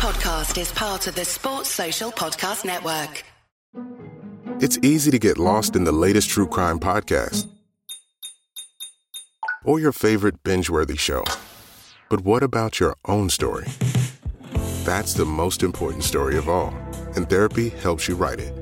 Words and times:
podcast 0.00 0.58
is 0.58 0.72
part 0.72 1.06
of 1.08 1.14
the 1.14 1.26
Sports 1.26 1.68
Social 1.68 2.10
Podcast 2.10 2.64
Network. 2.64 3.22
It's 4.58 4.78
easy 4.78 5.10
to 5.10 5.18
get 5.18 5.36
lost 5.36 5.76
in 5.76 5.84
the 5.84 5.92
latest 5.92 6.30
true 6.30 6.46
crime 6.46 6.80
podcast 6.80 7.46
or 9.62 9.78
your 9.78 9.92
favorite 9.92 10.42
binge 10.42 10.70
worthy 10.70 10.96
show. 10.96 11.22
But 12.08 12.22
what 12.22 12.42
about 12.42 12.80
your 12.80 12.96
own 13.04 13.28
story? 13.28 13.66
That's 14.84 15.12
the 15.12 15.26
most 15.26 15.62
important 15.62 16.02
story 16.02 16.38
of 16.38 16.48
all, 16.48 16.72
and 17.14 17.28
therapy 17.28 17.68
helps 17.68 18.08
you 18.08 18.14
write 18.14 18.40
it. 18.40 18.59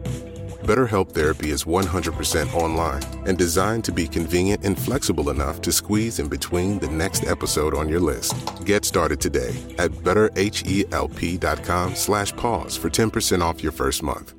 BetterHelp 0.69 1.13
Therapy 1.13 1.51
is 1.51 1.65
100% 1.65 2.53
online 2.53 3.03
and 3.27 3.39
designed 3.39 3.85
to 3.85 3.93
be 3.93 4.07
convenient 4.07 4.67
and 4.67 4.79
flexible 4.79 5.31
enough 5.31 5.63
to 5.63 5.73
squeeze 5.73 6.19
in 6.19 6.29
between 6.29 6.79
the 6.79 6.89
next 6.89 7.25
episode 7.25 7.73
on 7.73 7.89
your 7.89 8.01
list. 8.01 8.35
Get 8.67 8.85
started 8.85 9.19
today 9.19 9.57
at 9.79 9.91
betterhelp.com 10.05 11.95
slash 11.95 12.37
pause 12.37 12.77
for 12.77 12.91
10% 12.91 13.41
off 13.41 13.63
your 13.63 13.73
first 13.73 14.03
month. 14.03 14.35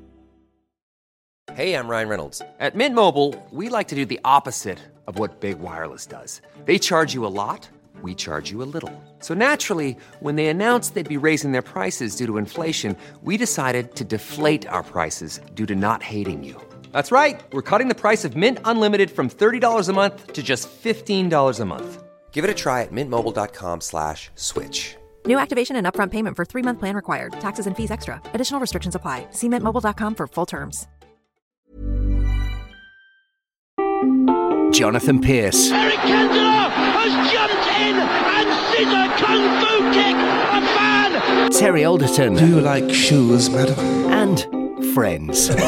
Hey, 1.52 1.74
I'm 1.74 1.88
Ryan 1.88 2.08
Reynolds. 2.08 2.42
At 2.60 2.76
Mint 2.76 2.94
Mobile, 2.94 3.34
we 3.50 3.68
like 3.68 3.88
to 3.88 3.96
do 3.96 4.06
the 4.06 4.20
opposite 4.24 4.78
of 5.08 5.18
what 5.18 5.40
Big 5.40 5.58
Wireless 5.58 6.06
does. 6.06 6.42
They 6.64 6.78
charge 6.78 7.12
you 7.12 7.26
a 7.26 7.34
lot, 7.42 7.68
we 8.02 8.14
charge 8.14 8.50
you 8.50 8.62
a 8.62 8.70
little. 8.74 8.92
So 9.18 9.34
naturally, 9.34 9.96
when 10.20 10.36
they 10.36 10.46
announced 10.46 10.94
they'd 10.94 11.16
be 11.16 11.24
raising 11.26 11.50
their 11.52 11.68
prices 11.74 12.16
due 12.16 12.26
to 12.26 12.38
inflation, 12.38 12.96
we 13.22 13.36
decided 13.36 13.96
to 13.96 14.04
deflate 14.04 14.66
our 14.68 14.82
prices 14.82 15.40
due 15.54 15.66
to 15.66 15.76
not 15.76 16.02
hating 16.02 16.42
you. 16.44 16.56
That's 16.92 17.12
right. 17.12 17.38
We're 17.52 17.68
cutting 17.70 17.88
the 17.88 17.94
price 17.94 18.24
of 18.24 18.36
Mint 18.36 18.58
Unlimited 18.64 19.10
from 19.10 19.28
$30 19.28 19.88
a 19.88 19.92
month 19.92 20.32
to 20.32 20.42
just 20.42 20.66
$15 20.82 21.60
a 21.60 21.64
month. 21.64 22.02
Give 22.32 22.42
it 22.44 22.50
a 22.50 22.54
try 22.54 22.82
at 22.82 22.92
mintmobile.com 22.92 23.82
slash 23.82 24.30
switch. 24.34 24.96
New 25.26 25.38
activation 25.38 25.76
and 25.76 25.86
upfront 25.86 26.10
payment 26.12 26.36
for 26.36 26.46
three 26.46 26.62
month 26.62 26.78
plan 26.78 26.96
required. 26.96 27.32
Taxes 27.34 27.66
and 27.66 27.76
fees 27.76 27.90
extra. 27.90 28.22
Additional 28.32 28.60
restrictions 28.60 28.94
apply. 28.94 29.26
See 29.32 29.48
mintmobile.com 29.48 30.14
for 30.14 30.26
full 30.26 30.46
terms. 30.46 30.86
Jonathan 34.72 35.20
Pearce 35.20 35.70
Eric 35.72 35.96
Cantona 35.96 36.70
has 36.70 37.32
jumped 37.32 37.66
in 37.80 37.99
and 38.84 39.12
scissor 39.12 39.24
kung 39.24 39.44
fu 39.60 39.72
kick 39.92 40.16
a 40.16 40.60
fan. 40.74 41.50
Terry 41.50 41.84
Alderton 41.84 42.34
Do 42.36 42.46
you 42.46 42.60
like 42.60 42.90
shoes, 42.92 43.50
madam? 43.50 43.78
and 44.10 44.46
friends. 44.94 45.50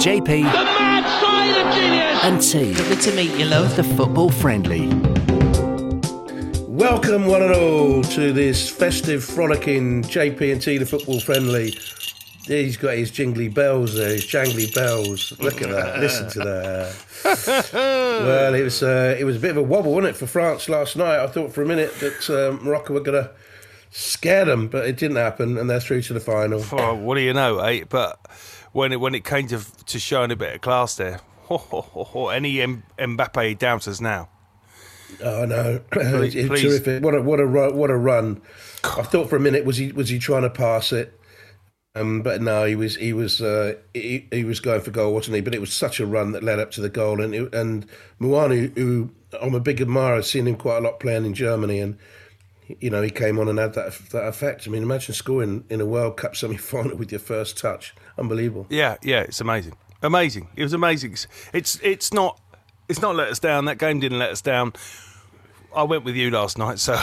JP 0.00 0.26
The 0.26 0.42
mad 0.42 1.04
side 1.20 1.56
of 1.66 1.74
genius. 1.74 2.24
and 2.24 2.40
T. 2.40 2.74
Good 2.88 3.00
to 3.02 3.14
meet 3.14 3.32
you, 3.38 3.44
love. 3.46 3.76
The 3.76 3.84
football 3.84 4.30
friendly. 4.30 4.88
Welcome, 6.66 7.26
one 7.26 7.42
and 7.42 7.52
all, 7.54 8.02
to 8.02 8.32
this 8.32 8.70
festive, 8.70 9.22
frolicking 9.22 10.02
JP 10.04 10.52
and 10.52 10.62
T, 10.62 10.78
the 10.78 10.86
football 10.86 11.20
friendly. 11.20 11.74
He's 12.50 12.76
got 12.76 12.96
his 12.96 13.12
jingly 13.12 13.48
bells 13.48 13.94
there, 13.94 14.10
his 14.10 14.26
jangly 14.26 14.74
bells. 14.74 15.32
Look 15.38 15.62
at 15.62 15.70
that! 15.70 16.00
Listen 16.00 16.28
to 16.30 16.38
that. 16.40 17.70
well, 17.72 18.54
it 18.54 18.62
was 18.62 18.82
uh, 18.82 19.16
it 19.18 19.24
was 19.24 19.36
a 19.36 19.38
bit 19.38 19.52
of 19.52 19.56
a 19.58 19.62
wobble, 19.62 19.92
wasn't 19.92 20.16
it, 20.16 20.18
for 20.18 20.26
France 20.26 20.68
last 20.68 20.96
night? 20.96 21.20
I 21.20 21.28
thought 21.28 21.52
for 21.52 21.62
a 21.62 21.66
minute 21.66 21.94
that 22.00 22.28
uh, 22.28 22.62
Morocco 22.64 22.94
were 22.94 23.00
going 23.00 23.22
to 23.22 23.30
scare 23.90 24.44
them, 24.44 24.66
but 24.66 24.84
it 24.86 24.96
didn't 24.96 25.16
happen, 25.16 25.58
and 25.58 25.70
they're 25.70 25.78
through 25.78 26.02
to 26.02 26.12
the 26.12 26.18
final. 26.18 26.64
Oh, 26.72 26.94
what 26.96 27.14
do 27.14 27.20
you 27.20 27.32
know, 27.32 27.60
eh? 27.60 27.84
But 27.88 28.18
when 28.72 28.92
it 28.92 29.00
when 29.00 29.14
it 29.14 29.24
came 29.24 29.46
to 29.48 29.60
to 29.86 29.98
showing 30.00 30.32
a 30.32 30.36
bit 30.36 30.56
of 30.56 30.60
class 30.60 30.96
there, 30.96 31.20
ho, 31.42 31.56
ho, 31.58 31.82
ho, 31.82 32.04
ho, 32.04 32.28
any 32.28 32.60
M- 32.60 32.82
Mbappe 32.98 33.58
doubters 33.58 34.00
now? 34.00 34.28
Oh 35.22 35.44
no, 35.44 35.80
Please- 35.92 36.34
it's 36.34 36.48
terrific! 36.62 37.04
What 37.04 37.14
a 37.14 37.22
what 37.22 37.38
a 37.38 37.46
run! 37.46 37.76
What 37.76 37.90
a 37.90 37.96
run! 37.96 38.42
I 38.82 39.02
thought 39.02 39.28
for 39.30 39.36
a 39.36 39.40
minute 39.40 39.64
was 39.64 39.76
he 39.76 39.92
was 39.92 40.08
he 40.08 40.18
trying 40.18 40.42
to 40.42 40.50
pass 40.50 40.92
it, 40.92 41.19
um, 41.94 42.22
but 42.22 42.40
no, 42.40 42.64
he 42.64 42.76
was 42.76 42.96
he 42.96 43.12
was 43.12 43.40
uh, 43.40 43.74
he, 43.92 44.28
he 44.30 44.44
was 44.44 44.60
going 44.60 44.80
for 44.80 44.92
goal, 44.92 45.12
wasn't 45.12 45.34
he? 45.34 45.40
But 45.40 45.54
it 45.54 45.60
was 45.60 45.72
such 45.72 45.98
a 45.98 46.06
run 46.06 46.32
that 46.32 46.44
led 46.44 46.60
up 46.60 46.70
to 46.72 46.80
the 46.80 46.88
goal, 46.88 47.20
and 47.20 47.34
it, 47.34 47.52
and 47.52 47.86
Muani, 48.20 48.76
who 48.78 49.10
I'm 49.40 49.54
a 49.54 49.60
big 49.60 49.80
admirer, 49.80 50.16
I've 50.16 50.26
seen 50.26 50.46
him 50.46 50.56
quite 50.56 50.78
a 50.78 50.80
lot 50.80 51.00
playing 51.00 51.26
in 51.26 51.34
Germany, 51.34 51.80
and 51.80 51.98
you 52.78 52.90
know 52.90 53.02
he 53.02 53.10
came 53.10 53.40
on 53.40 53.48
and 53.48 53.58
had 53.58 53.74
that 53.74 53.92
that 54.12 54.28
effect. 54.28 54.68
I 54.68 54.70
mean, 54.70 54.84
imagine 54.84 55.14
scoring 55.14 55.64
in 55.68 55.80
a 55.80 55.86
World 55.86 56.16
Cup 56.16 56.36
semi 56.36 56.56
final 56.56 56.96
with 56.96 57.10
your 57.10 57.18
first 57.18 57.58
touch, 57.58 57.92
unbelievable. 58.16 58.66
Yeah, 58.70 58.96
yeah, 59.02 59.22
it's 59.22 59.40
amazing, 59.40 59.74
amazing. 60.00 60.46
It 60.54 60.62
was 60.62 60.72
amazing. 60.72 61.16
It's 61.52 61.80
it's, 61.82 62.12
not 62.12 62.40
it's 62.88 63.02
not 63.02 63.16
let 63.16 63.28
us 63.28 63.40
down. 63.40 63.64
That 63.64 63.78
game 63.78 63.98
didn't 63.98 64.20
let 64.20 64.30
us 64.30 64.40
down. 64.40 64.74
I 65.74 65.82
went 65.82 66.04
with 66.04 66.14
you 66.14 66.30
last 66.30 66.56
night, 66.56 66.78
so 66.78 66.94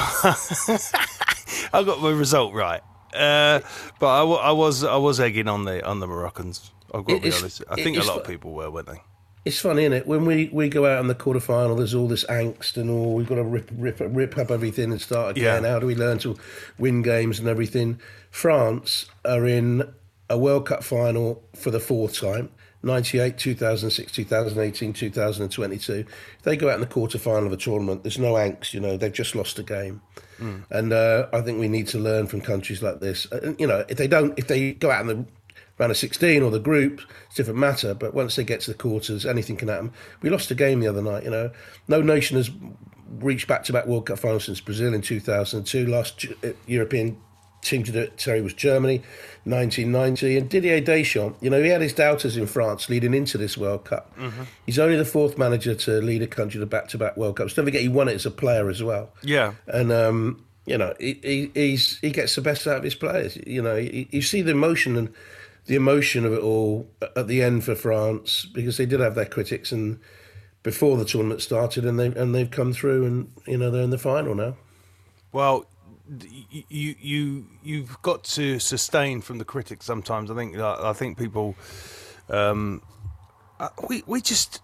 I 1.74 1.84
got 1.84 2.02
my 2.02 2.12
result 2.12 2.54
right. 2.54 2.82
Uh, 3.18 3.60
but 4.00 4.08
I, 4.08 4.24
I 4.24 4.52
was 4.52 4.84
I 4.84 4.96
was 4.98 5.20
egging 5.20 5.48
on 5.48 5.66
the 5.66 5.86
on 5.86 6.00
the 6.00 6.08
Moroccans. 6.08 6.72
I've 6.94 7.04
got 7.06 7.16
to 7.16 7.22
be 7.22 7.28
It's- 7.28 7.42
honest. 7.42 7.64
I 7.70 7.76
think 7.76 7.98
a 7.98 8.04
lot 8.04 8.20
of 8.22 8.28
people 8.28 8.54
were, 8.54 8.70
weren't 8.72 8.88
they? 8.88 9.02
It's 9.46 9.60
funny, 9.62 9.84
isn't 9.84 9.94
it? 9.94 10.08
When 10.08 10.26
we, 10.26 10.50
we 10.52 10.68
go 10.68 10.86
out 10.86 11.00
in 11.00 11.08
the 11.08 11.16
quarter 11.16 11.40
final, 11.40 11.78
there's 11.78 11.94
all 11.96 12.10
this 12.10 12.26
angst 12.26 12.76
and 12.76 12.90
all 12.90 13.14
we've 13.16 13.28
got 13.30 13.36
to 13.36 13.44
rip 13.44 13.70
rip 13.78 14.02
rip 14.02 14.38
up 14.38 14.52
everything 14.52 14.92
and 14.92 15.00
start 15.02 15.38
again. 15.38 15.64
Yeah. 15.64 15.70
How 15.70 15.80
do 15.80 15.86
we 15.88 15.96
learn 15.96 16.18
to 16.20 16.36
win 16.78 17.02
games 17.02 17.40
and 17.40 17.48
everything? 17.48 17.98
France 18.30 19.06
are 19.24 19.46
in 19.48 19.88
a 20.30 20.38
World 20.38 20.66
Cup 20.66 20.84
final 20.84 21.42
for 21.56 21.72
the 21.72 21.80
fourth 21.80 22.20
time. 22.20 22.50
98, 22.84 23.38
2006, 23.38 24.12
2018, 24.12 24.94
2022. 24.94 25.94
If 26.38 26.44
they 26.44 26.56
go 26.58 26.70
out 26.70 26.76
in 26.76 26.82
the 26.82 26.86
quarter 26.86 27.18
final 27.18 27.48
of 27.48 27.54
a 27.54 27.58
tournament, 27.58 28.04
there's 28.04 28.20
no 28.20 28.34
angst, 28.34 28.74
you 28.74 28.80
know, 28.80 28.98
they've 28.98 29.12
just 29.14 29.34
lost 29.34 29.58
a 29.60 29.64
game. 29.64 30.02
And 30.70 30.94
uh, 30.94 31.28
I 31.34 31.42
think 31.42 31.60
we 31.60 31.68
need 31.68 31.88
to 31.90 32.00
learn 32.00 32.28
from 32.28 32.42
countries 32.42 32.82
like 32.82 33.00
this. 33.00 33.32
Uh, 33.32 33.54
you 33.58 33.68
know, 33.68 33.86
if 33.90 33.98
they 33.98 34.08
don't, 34.08 34.38
if 34.38 34.48
they 34.48 34.74
go 34.74 34.92
out 34.92 35.02
in 35.02 35.08
the 35.08 35.26
round 35.78 35.92
of 35.92 35.98
16 35.98 36.42
or 36.42 36.52
the 36.52 36.60
group, 36.60 37.02
it's 37.28 37.36
a 37.36 37.38
different 37.38 37.60
matter. 37.60 37.94
But 37.94 38.14
once 38.14 38.36
they 38.36 38.44
get 38.44 38.62
to 38.62 38.72
the 38.72 38.78
quarters, 38.78 39.26
anything 39.26 39.58
can 39.58 39.68
happen. 39.68 39.92
We 40.22 40.30
lost 40.30 40.52
a 40.52 40.56
game 40.56 40.80
the 40.80 40.88
other 40.88 41.02
night, 41.02 41.24
you 41.24 41.30
know. 41.30 41.52
No 41.88 42.02
nation 42.02 42.38
has 42.38 42.50
reached 43.20 43.48
back 43.48 43.64
to 43.66 43.74
back 43.74 43.88
World 43.88 44.08
Cup 44.08 44.20
finals 44.20 44.46
since 44.46 44.60
Brazil 44.60 44.94
in 44.94 45.02
2002. 45.02 45.88
Last 45.88 46.26
uh, 46.44 46.50
European 46.66 47.18
team 47.62 47.84
to 47.84 47.92
do 47.92 48.00
it, 48.00 48.18
Terry, 48.18 48.42
was 48.42 48.54
Germany, 48.54 48.98
1990. 49.44 50.38
And 50.38 50.50
Didier 50.50 50.82
Deschamps, 50.82 51.38
you 51.42 51.50
know, 51.50 51.62
he 51.62 51.70
had 51.70 51.82
his 51.82 51.94
doubters 51.94 52.38
in 52.38 52.48
France 52.48 52.90
leading 52.90 53.14
into 53.14 53.38
this 53.38 53.58
World 53.58 53.86
Cup. 53.86 54.12
He's 54.66 54.80
only 54.80 54.96
the 54.96 55.06
fourth 55.06 55.38
manager 55.38 55.76
to 55.76 56.02
lead 56.02 56.22
a 56.22 56.28
country 56.28 56.60
to 56.60 56.66
back 56.66 56.88
to 56.90 56.98
back 56.98 57.18
World 57.18 57.38
Cups. 57.38 57.54
Don't 57.54 57.66
forget, 57.66 57.82
he 57.82 57.88
won 57.88 58.08
it 58.08 58.14
as 58.14 58.26
a 58.26 58.32
player 58.32 58.70
as 58.70 58.82
well. 58.82 59.10
Yeah. 59.24 59.54
And 59.68 59.92
um, 59.92 60.46
you 60.66 60.78
know, 60.78 60.94
he, 61.00 61.20
he 61.24 61.52
he's 61.54 61.98
he 62.00 62.12
gets 62.12 62.36
the 62.36 62.42
best 62.42 62.68
out 62.68 62.78
of 62.78 62.84
his 62.84 62.96
players. 62.96 63.38
You 63.48 63.62
know, 63.62 63.76
you, 63.76 64.06
you 64.12 64.22
see 64.22 64.42
the 64.42 64.52
emotion 64.52 64.98
and 64.98 65.14
the 65.66 65.76
emotion 65.76 66.26
of 66.26 66.34
it 66.34 66.42
all 66.42 66.90
at 67.16 67.28
the 67.28 67.42
end 67.42 67.64
for 67.64 67.76
France 67.76 68.46
because 68.46 68.78
they 68.78 68.86
did 68.86 69.00
have 69.00 69.16
their 69.16 69.26
critics 69.26 69.72
and 69.72 70.00
before 70.64 70.98
the 70.98 71.06
tournament 71.06 71.42
started, 71.42 71.86
and 71.86 71.98
they 71.98 72.08
and 72.08 72.36
they've 72.36 72.52
come 72.52 72.74
through, 72.74 73.06
and 73.06 73.32
you 73.46 73.58
know 73.58 73.72
they're 73.72 73.84
in 73.84 73.90
the 73.90 73.98
final 73.98 74.36
now. 74.36 74.58
Well, 75.32 75.66
you 76.70 76.96
you 77.00 77.46
you've 77.64 78.02
got 78.02 78.24
to 78.26 78.60
sustain 78.60 79.22
from 79.22 79.38
the 79.38 79.46
critics 79.46 79.86
sometimes. 79.86 80.32
I 80.32 80.36
think 80.36 80.58
I 80.58 80.94
think 80.94 81.18
people, 81.18 81.56
um, 82.30 82.82
uh, 83.60 83.70
we 83.88 84.04
we 84.08 84.22
just. 84.22 84.62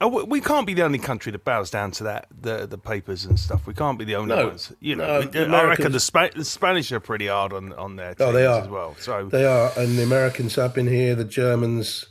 uh, 0.00 0.08
we- 0.26 0.40
can't 0.40 0.66
be 0.66 0.74
the 0.74 0.82
only 0.82 0.98
country 0.98 1.30
that 1.30 1.44
bows 1.44 1.70
down 1.70 1.92
to 1.92 2.04
that 2.04 2.26
the 2.40 2.66
the 2.66 2.78
papers 2.78 3.24
and 3.24 3.38
stuff. 3.38 3.64
We 3.66 3.74
can't 3.74 3.96
be 3.98 4.04
the 4.04 4.16
only 4.16 4.34
No, 4.34 4.48
ones. 4.48 4.72
You 4.80 4.96
know, 4.96 5.20
no, 5.20 5.22
the 5.22 5.46
I 5.56 5.64
reckon 5.64 5.92
the, 5.92 6.00
Spa- 6.00 6.30
the 6.34 6.44
Spanish 6.44 6.90
are 6.90 6.98
pretty 7.00 7.28
hard 7.28 7.52
on 7.52 7.72
on 7.74 7.94
their 7.96 8.14
Oh, 8.18 8.32
they 8.32 8.44
are 8.44 8.62
as 8.62 8.68
well. 8.68 8.96
So 8.98 9.28
They 9.28 9.44
are, 9.44 9.70
and 9.76 9.96
the 9.96 10.02
Americans 10.02 10.56
have 10.56 10.74
been 10.74 10.88
here. 10.88 11.14
The 11.14 11.24
Germans, 11.24 12.06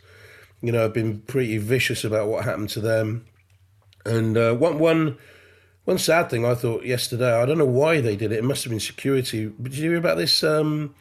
you 0.61 0.71
know, 0.71 0.83
have 0.83 0.93
been 0.93 1.19
pretty 1.23 1.57
vicious 1.57 2.05
about 2.05 2.29
what 2.29 2.45
happened 2.45 2.69
to 2.69 2.79
them. 2.79 3.25
And 4.05 4.37
uh, 4.37 4.53
one 4.55 4.79
one 4.79 5.17
one 5.85 5.97
sad 5.97 6.29
thing 6.29 6.45
I 6.45 6.55
thought 6.55 6.85
yesterday. 6.85 7.33
I 7.33 7.45
don't 7.45 7.57
know 7.57 7.65
why 7.65 8.01
they 8.01 8.15
did 8.15 8.31
it. 8.31 8.37
It 8.39 8.43
must 8.43 8.63
have 8.63 8.71
been 8.71 8.79
security. 8.79 9.47
But 9.47 9.71
did 9.71 9.79
you 9.79 9.89
hear 9.89 9.97
about 9.97 10.17
this? 10.17 10.43
Um, 10.43 10.93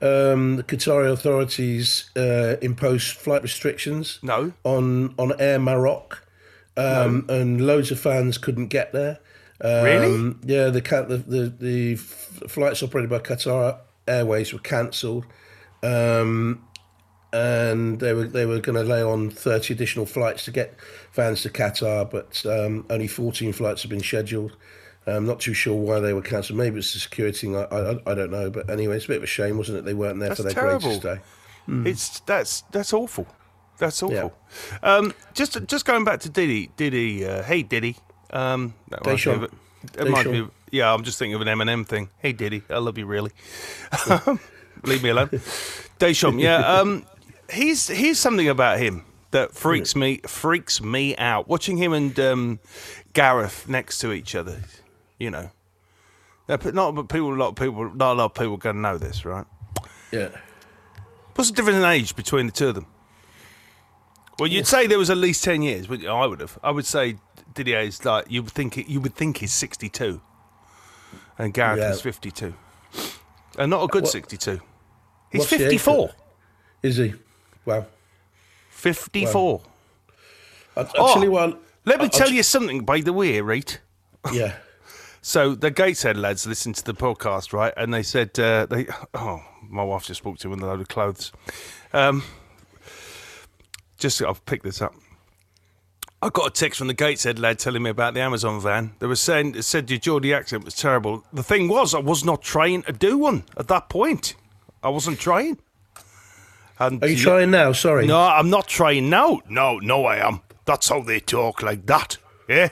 um, 0.00 0.56
the 0.56 0.62
Qatari 0.62 1.10
authorities 1.10 2.10
uh, 2.16 2.56
imposed 2.62 3.16
flight 3.16 3.42
restrictions. 3.42 4.18
No. 4.22 4.52
on 4.64 5.14
on 5.18 5.32
Air 5.40 5.58
Maroc, 5.58 6.22
um, 6.76 7.26
and 7.28 7.66
loads 7.66 7.90
of 7.90 7.98
fans 7.98 8.38
couldn't 8.38 8.68
get 8.68 8.92
there. 8.92 9.18
Um, 9.60 9.84
Really? 9.84 10.34
Yeah, 10.44 10.70
the, 10.70 10.80
the 10.80 11.16
the 11.16 11.48
the 11.58 11.96
flights 11.96 12.82
operated 12.82 13.10
by 13.10 13.18
Qatar 13.18 13.78
Airways 14.06 14.52
were 14.52 14.60
cancelled, 14.60 15.26
um, 15.82 16.64
and 17.32 18.00
they 18.00 18.12
were 18.12 18.24
they 18.24 18.46
were 18.46 18.60
going 18.60 18.76
to 18.76 18.84
lay 18.84 19.02
on 19.02 19.30
thirty 19.30 19.74
additional 19.74 20.06
flights 20.06 20.44
to 20.46 20.50
get 20.50 20.78
fans 21.10 21.42
to 21.42 21.50
Qatar, 21.50 22.10
but 22.10 22.44
um, 22.46 22.86
only 22.90 23.06
fourteen 23.08 23.52
flights 23.52 23.82
have 23.82 23.90
been 23.90 24.00
scheduled. 24.02 24.56
I'm 25.06 25.24
not 25.24 25.40
too 25.40 25.54
sure 25.54 25.74
why 25.74 26.00
they 26.00 26.12
were 26.12 26.20
cancelled. 26.20 26.58
Maybe 26.58 26.78
it's 26.78 26.92
the 26.92 27.00
security 27.00 27.38
thing. 27.46 27.56
I, 27.56 27.62
I, 27.62 27.90
I 28.06 28.14
don't 28.14 28.30
know. 28.30 28.50
But 28.50 28.68
anyway, 28.68 28.96
it's 28.96 29.06
a 29.06 29.08
bit 29.08 29.16
of 29.18 29.22
a 29.22 29.26
shame, 29.26 29.56
wasn't 29.56 29.78
it? 29.78 29.84
They 29.86 29.94
weren't 29.94 30.18
there 30.18 30.28
That's 30.28 30.40
for 30.40 30.44
their 30.44 30.52
terrible. 30.52 30.80
greatest 30.80 31.02
day. 31.02 31.20
It's 31.88 32.20
that's 32.20 32.62
that's 32.72 32.92
awful. 32.92 33.26
That's 33.78 34.02
awful. 34.02 34.34
Um, 34.82 35.14
just 35.34 35.66
just 35.66 35.84
going 35.84 36.04
back 36.04 36.20
to 36.20 36.28
Diddy, 36.30 36.70
Diddy, 36.76 37.26
uh, 37.26 37.42
hey 37.42 37.62
Diddy. 37.62 37.96
Um, 38.30 38.74
that 38.90 39.06
it 39.06 40.26
me 40.26 40.38
of, 40.40 40.50
Yeah, 40.70 40.92
I'm 40.92 41.04
just 41.04 41.18
thinking 41.18 41.34
of 41.34 41.40
an 41.40 41.48
Eminem 41.48 41.86
thing. 41.86 42.10
Hey, 42.18 42.32
Diddy, 42.32 42.62
I 42.68 42.78
love 42.78 42.98
you 42.98 43.06
really. 43.06 43.30
Leave 44.84 45.02
me 45.02 45.10
alone. 45.10 45.30
Deschamps, 45.98 46.40
yeah. 46.42 46.58
Um, 46.58 47.04
he's 47.52 47.88
here's 47.88 48.18
something 48.18 48.48
about 48.48 48.78
him 48.78 49.04
that 49.30 49.54
freaks 49.54 49.94
me 49.96 50.18
freaks 50.26 50.80
me 50.82 51.16
out. 51.16 51.48
Watching 51.48 51.76
him 51.76 51.92
and 51.92 52.18
um, 52.20 52.60
Gareth 53.12 53.68
next 53.68 53.98
to 53.98 54.12
each 54.12 54.34
other, 54.34 54.60
you 55.18 55.30
know. 55.30 55.50
Not 56.48 56.94
but 56.94 57.08
people, 57.10 57.34
a 57.34 57.36
lot 57.36 57.48
of 57.48 57.56
people, 57.56 57.90
not 57.94 58.12
a 58.12 58.14
lot 58.14 58.24
of 58.26 58.34
people 58.34 58.56
going 58.56 58.76
to 58.76 58.80
know 58.80 58.96
this, 58.96 59.26
right? 59.26 59.44
Yeah. 60.10 60.30
What's 61.34 61.50
the 61.50 61.56
difference 61.56 61.76
in 61.76 61.84
age 61.84 62.16
between 62.16 62.46
the 62.46 62.52
two 62.52 62.68
of 62.68 62.74
them? 62.74 62.86
Well, 64.38 64.48
you'd 64.48 64.66
say 64.66 64.86
there 64.86 64.98
was 64.98 65.10
at 65.10 65.18
least 65.18 65.44
ten 65.44 65.60
years. 65.62 65.86
But 65.86 66.06
I 66.06 66.24
would 66.26 66.40
have. 66.40 66.58
I 66.62 66.70
would 66.70 66.86
say 66.86 67.16
Didier 67.54 67.80
is 67.80 68.02
like 68.04 68.30
you 68.30 68.42
would 68.42 68.52
think. 68.52 68.76
You 68.88 69.00
would 69.00 69.14
think 69.14 69.38
he's 69.38 69.52
sixty-two, 69.52 70.22
and 71.36 71.52
Gareth 71.52 71.80
Yeah. 71.80 71.90
is 71.90 72.00
fifty-two, 72.00 72.54
and 73.58 73.70
not 73.70 73.82
a 73.84 73.88
good 73.88 74.04
What- 74.04 74.12
sixty-two. 74.12 74.60
He's 75.30 75.44
fifty-four. 75.44 76.12
Is 76.82 76.96
he? 76.96 77.14
Wow. 77.68 77.86
54. 78.70 79.60
I, 80.76 80.80
I 80.80 80.86
Oh, 80.96 81.30
what. 81.30 81.60
Let 81.84 81.98
me 82.00 82.06
I- 82.06 82.08
tell 82.08 82.30
you 82.30 82.42
something, 82.42 82.84
by 82.84 83.00
the 83.00 83.12
way, 83.12 83.40
right? 83.40 83.78
Yeah. 84.32 84.54
So 85.20 85.54
the 85.56 85.70
Gateshead 85.70 86.16
lads 86.16 86.46
listened 86.46 86.76
to 86.76 86.84
the 86.84 86.94
podcast, 86.94 87.52
right? 87.52 87.74
And 87.76 87.92
they 87.92 88.04
said 88.04 88.38
uh, 88.38 88.64
they. 88.66 88.86
Oh, 89.12 89.42
my 89.68 89.82
wife 89.82 90.06
just 90.06 90.24
walked 90.24 90.44
in 90.44 90.50
with 90.50 90.62
a 90.62 90.66
load 90.66 90.80
of 90.80 90.88
clothes. 90.88 91.32
Um, 91.92 92.22
just 93.98 94.22
I've 94.22 94.46
picked 94.46 94.64
this 94.64 94.80
up. 94.80 94.94
I 96.22 96.30
got 96.30 96.46
a 96.46 96.50
text 96.50 96.78
from 96.78 96.86
the 96.86 96.94
Gateshead 96.94 97.38
lad 97.38 97.58
telling 97.58 97.82
me 97.82 97.90
about 97.90 98.14
the 98.14 98.20
Amazon 98.20 98.60
van. 98.60 98.92
They 99.00 99.06
were 99.06 99.16
saying 99.16 99.56
it 99.56 99.62
said 99.64 99.90
your 99.90 99.98
Geordie 99.98 100.32
accent 100.32 100.64
was 100.64 100.74
terrible. 100.76 101.24
The 101.32 101.42
thing 101.42 101.68
was, 101.68 101.94
I 101.94 101.98
was 101.98 102.24
not 102.24 102.40
trying 102.40 102.82
to 102.84 102.92
do 102.92 103.18
one 103.18 103.44
at 103.56 103.68
that 103.68 103.88
point. 103.90 104.34
I 104.82 104.88
wasn't 104.88 105.18
trying. 105.18 105.58
And 106.78 107.02
Are 107.02 107.08
you 107.08 107.16
trying 107.16 107.50
now? 107.50 107.72
Sorry. 107.72 108.06
No, 108.06 108.20
I'm 108.20 108.50
not 108.50 108.68
trying 108.68 109.10
now. 109.10 109.40
No, 109.48 109.78
no, 109.78 110.04
I 110.04 110.16
am. 110.16 110.40
That's 110.64 110.88
how 110.88 111.00
they 111.02 111.18
talk 111.20 111.62
like 111.62 111.86
that. 111.86 112.18
Yeah? 112.48 112.68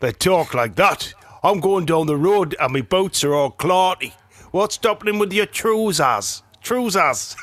They 0.00 0.12
talk 0.12 0.54
like 0.54 0.76
that. 0.76 1.14
I'm 1.42 1.60
going 1.60 1.86
down 1.86 2.06
the 2.06 2.16
road 2.16 2.54
and 2.60 2.72
my 2.72 2.80
boots 2.82 3.24
are 3.24 3.34
all 3.34 3.50
clarty. 3.50 4.12
What's 4.50 4.76
stopping 4.76 5.18
with 5.18 5.32
your 5.32 5.46
trousers? 5.46 6.42
Trousers. 6.62 7.36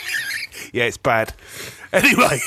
yeah, 0.72 0.84
it's 0.84 0.96
bad. 0.96 1.32
Anyway. 1.92 2.38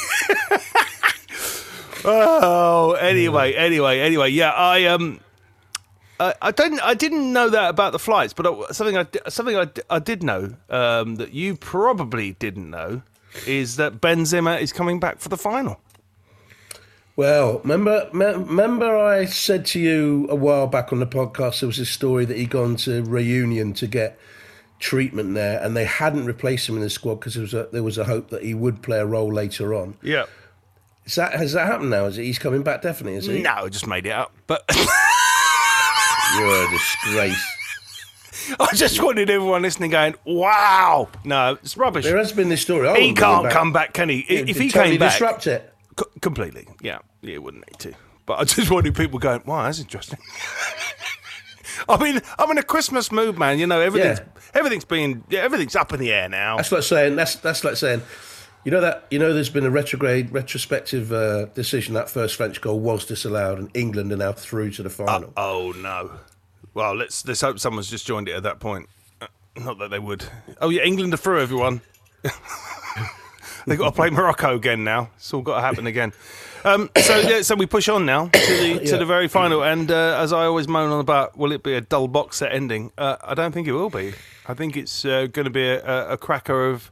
oh, 2.06 2.94
anyway, 2.94 3.54
anyway, 3.56 4.00
anyway. 4.00 4.30
Yeah, 4.30 4.52
I 4.52 4.86
um 4.86 5.20
I, 6.24 6.34
I 6.42 6.52
didn't. 6.52 6.80
I 6.80 6.94
didn't 6.94 7.34
know 7.34 7.50
that 7.50 7.70
about 7.70 7.92
the 7.92 8.00
flights, 8.00 8.34
but 8.34 8.48
I, 8.48 8.72
something 8.72 8.98
I 8.98 9.06
something 9.30 9.58
I, 9.58 9.68
I 9.90 10.00
did 10.00 10.24
know 10.24 10.56
um, 10.70 11.16
that 11.16 11.34
you 11.34 11.56
probably 11.56 12.34
didn't 12.34 12.70
know 12.70 13.02
is 13.46 13.76
that 13.76 14.00
Benzema 14.00 14.62
is 14.62 14.72
coming 14.72 15.00
back 15.00 15.20
for 15.20 15.30
the 15.30 15.38
final. 15.38 15.80
Well, 17.16 17.60
remember, 17.60 18.10
me- 18.12 18.26
remember, 18.26 18.98
I 18.98 19.26
said 19.26 19.66
to 19.68 19.80
you 19.80 20.28
a 20.30 20.36
while 20.36 20.66
back 20.66 20.92
on 20.92 21.00
the 21.00 21.06
podcast 21.06 21.60
there 21.60 21.68
was 21.68 21.78
a 21.78 21.86
story 21.86 22.26
that 22.26 22.38
he'd 22.38 22.50
gone 22.50 22.76
to 22.78 23.04
reunion 23.04 23.74
to 23.74 23.86
get 23.86 24.18
treatment 24.80 25.36
there, 25.36 25.62
and 25.62 25.76
they 25.78 25.86
hadn't 25.86 26.26
replaced 26.26 26.68
him 26.68 26.76
in 26.76 26.82
the 26.82 26.90
squad 26.90 27.16
because 27.16 27.36
there 27.36 27.42
was 27.44 27.54
a 27.54 27.68
there 27.72 27.84
was 27.84 27.98
a 27.98 28.06
hope 28.06 28.30
that 28.30 28.44
he 28.44 28.54
would 28.54 28.82
play 28.82 29.00
a 29.00 29.06
role 29.06 29.32
later 29.32 29.74
on. 29.74 29.96
Yeah. 30.02 30.26
Is 31.06 31.16
that 31.16 31.34
has 31.34 31.54
that 31.54 31.68
happened 31.68 31.90
now? 31.90 32.06
Is 32.06 32.18
it 32.18 32.24
he's 32.24 32.40
coming 32.40 32.64
back 32.64 32.82
definitely? 32.82 33.18
Is 33.18 33.26
he? 33.26 33.42
No, 33.42 33.52
I 33.52 33.70
just 33.70 33.88
made 33.88 34.06
it 34.06 34.12
up. 34.12 34.34
But 34.48 34.64
You're 36.38 36.66
a 36.66 36.70
disgrace. 36.72 37.58
I 38.60 38.68
just 38.76 39.02
wanted 39.02 39.30
everyone 39.30 39.62
listening 39.62 39.92
going, 39.92 40.16
"Wow!" 40.26 41.08
No, 41.24 41.54
it's 41.62 41.78
rubbish. 41.78 42.04
There 42.06 42.18
has 42.18 42.32
been 42.32 42.50
this 42.50 42.62
story. 42.62 42.88
I 42.90 42.94
he 42.96 43.00
wouldn't 43.12 43.16
bring 43.18 43.30
can't 43.30 43.44
back. 43.44 43.54
come 43.54 43.72
back, 43.74 43.94
can 43.94 44.10
he? 44.10 44.20
It- 44.20 44.50
if 44.50 44.58
he 44.58 44.70
totally 44.70 44.92
came 44.92 45.00
back, 45.00 45.12
disrupt 45.14 45.48
it. 45.48 45.74
Co- 45.96 46.10
completely. 46.22 46.68
Yeah, 46.82 47.00
yeah, 47.22 47.38
wouldn't 47.38 47.66
need 47.72 47.80
to. 47.80 47.94
But 48.26 48.40
I 48.40 48.44
just 48.46 48.70
wanted 48.72 48.96
people 48.96 49.20
going, 49.20 49.44
"Wow, 49.46 49.64
that's 49.64 49.80
interesting." 49.80 50.20
I 51.90 52.02
mean, 52.02 52.22
I'm 52.40 52.50
in 52.52 52.58
a 52.58 52.64
Christmas 52.64 53.12
mood, 53.12 53.38
man. 53.38 53.60
You 53.60 53.68
know, 53.68 53.80
everything's 53.82 54.22
everything's 54.54 54.86
being 54.86 55.24
yeah, 55.30 55.42
everything's 55.42 55.76
up 55.76 55.94
in 55.94 56.00
the 56.00 56.12
air 56.12 56.30
now. 56.30 56.58
That's 56.58 56.72
like 56.72 56.84
saying 56.84 57.16
that's 57.16 57.36
that's 57.36 57.64
like 57.64 57.76
saying, 57.78 58.02
you 58.66 58.72
know 58.72 58.82
that 58.82 59.06
you 59.12 59.20
know 59.20 59.34
there's 59.34 59.50
been 59.50 59.66
a 59.66 59.70
retrograde 59.72 60.32
retrospective 60.32 61.12
uh, 61.12 61.46
decision 61.54 61.94
that 61.96 62.10
first 62.10 62.36
French 62.36 62.62
goal 62.62 62.80
was 62.80 63.06
disallowed 63.06 63.60
and 63.60 63.70
England 63.74 64.12
are 64.12 64.18
now 64.18 64.32
through 64.32 64.72
to 64.72 64.84
the 64.84 64.90
final. 64.90 65.34
Oh 65.38 65.74
no. 65.78 66.12
Well, 66.74 66.96
let's 66.96 67.26
let's 67.28 67.42
hope 67.42 67.60
someone's 67.60 67.90
just 67.90 68.06
joined 68.08 68.28
it 68.30 68.36
at 68.36 68.44
that 68.44 68.60
point. 68.60 68.90
Uh, 69.22 69.28
Not 69.58 69.78
that 69.80 69.90
they 69.92 70.00
would. 70.00 70.26
Oh 70.62 70.70
yeah, 70.70 70.82
England 70.84 71.14
are 71.14 71.18
through, 71.18 71.42
everyone. 71.42 71.82
They've 73.66 73.78
got 73.78 73.86
to 73.86 73.92
play 73.96 74.10
Morocco 74.10 74.56
again 74.56 74.84
now. 74.84 75.10
It's 75.16 75.34
all 75.34 75.42
got 75.42 75.56
to 75.56 75.62
happen 75.62 75.88
again. 75.88 76.12
Um, 76.66 76.90
so 77.02 77.18
yeah, 77.20 77.42
so 77.44 77.56
we 77.56 77.66
push 77.66 77.88
on 77.88 78.06
now 78.06 78.28
to 78.28 78.40
the 78.40 78.80
to 78.80 78.86
Yeah. 78.92 78.98
the 78.98 79.06
very 79.06 79.28
final. 79.30 79.64
And 79.64 79.90
uh, 79.90 80.18
as 80.20 80.34
I 80.34 80.46
always 80.46 80.68
moan 80.68 80.92
on 80.92 81.00
about, 81.00 81.38
will 81.38 81.52
it 81.54 81.64
be 81.64 81.74
a 81.74 81.82
dull 81.82 82.08
box 82.10 82.38
set 82.38 82.52
ending? 82.54 82.92
Uh, 82.98 83.16
I 83.24 83.34
don't 83.36 83.52
think 83.54 83.68
it 83.68 83.72
will 83.74 83.90
be. 83.90 84.14
I 84.48 84.54
think 84.54 84.76
it's 84.76 85.06
uh, 85.06 85.28
going 85.32 85.46
to 85.46 85.50
be 85.52 85.66
a, 85.66 86.12
a 86.12 86.18
cracker 86.18 86.70
of 86.70 86.92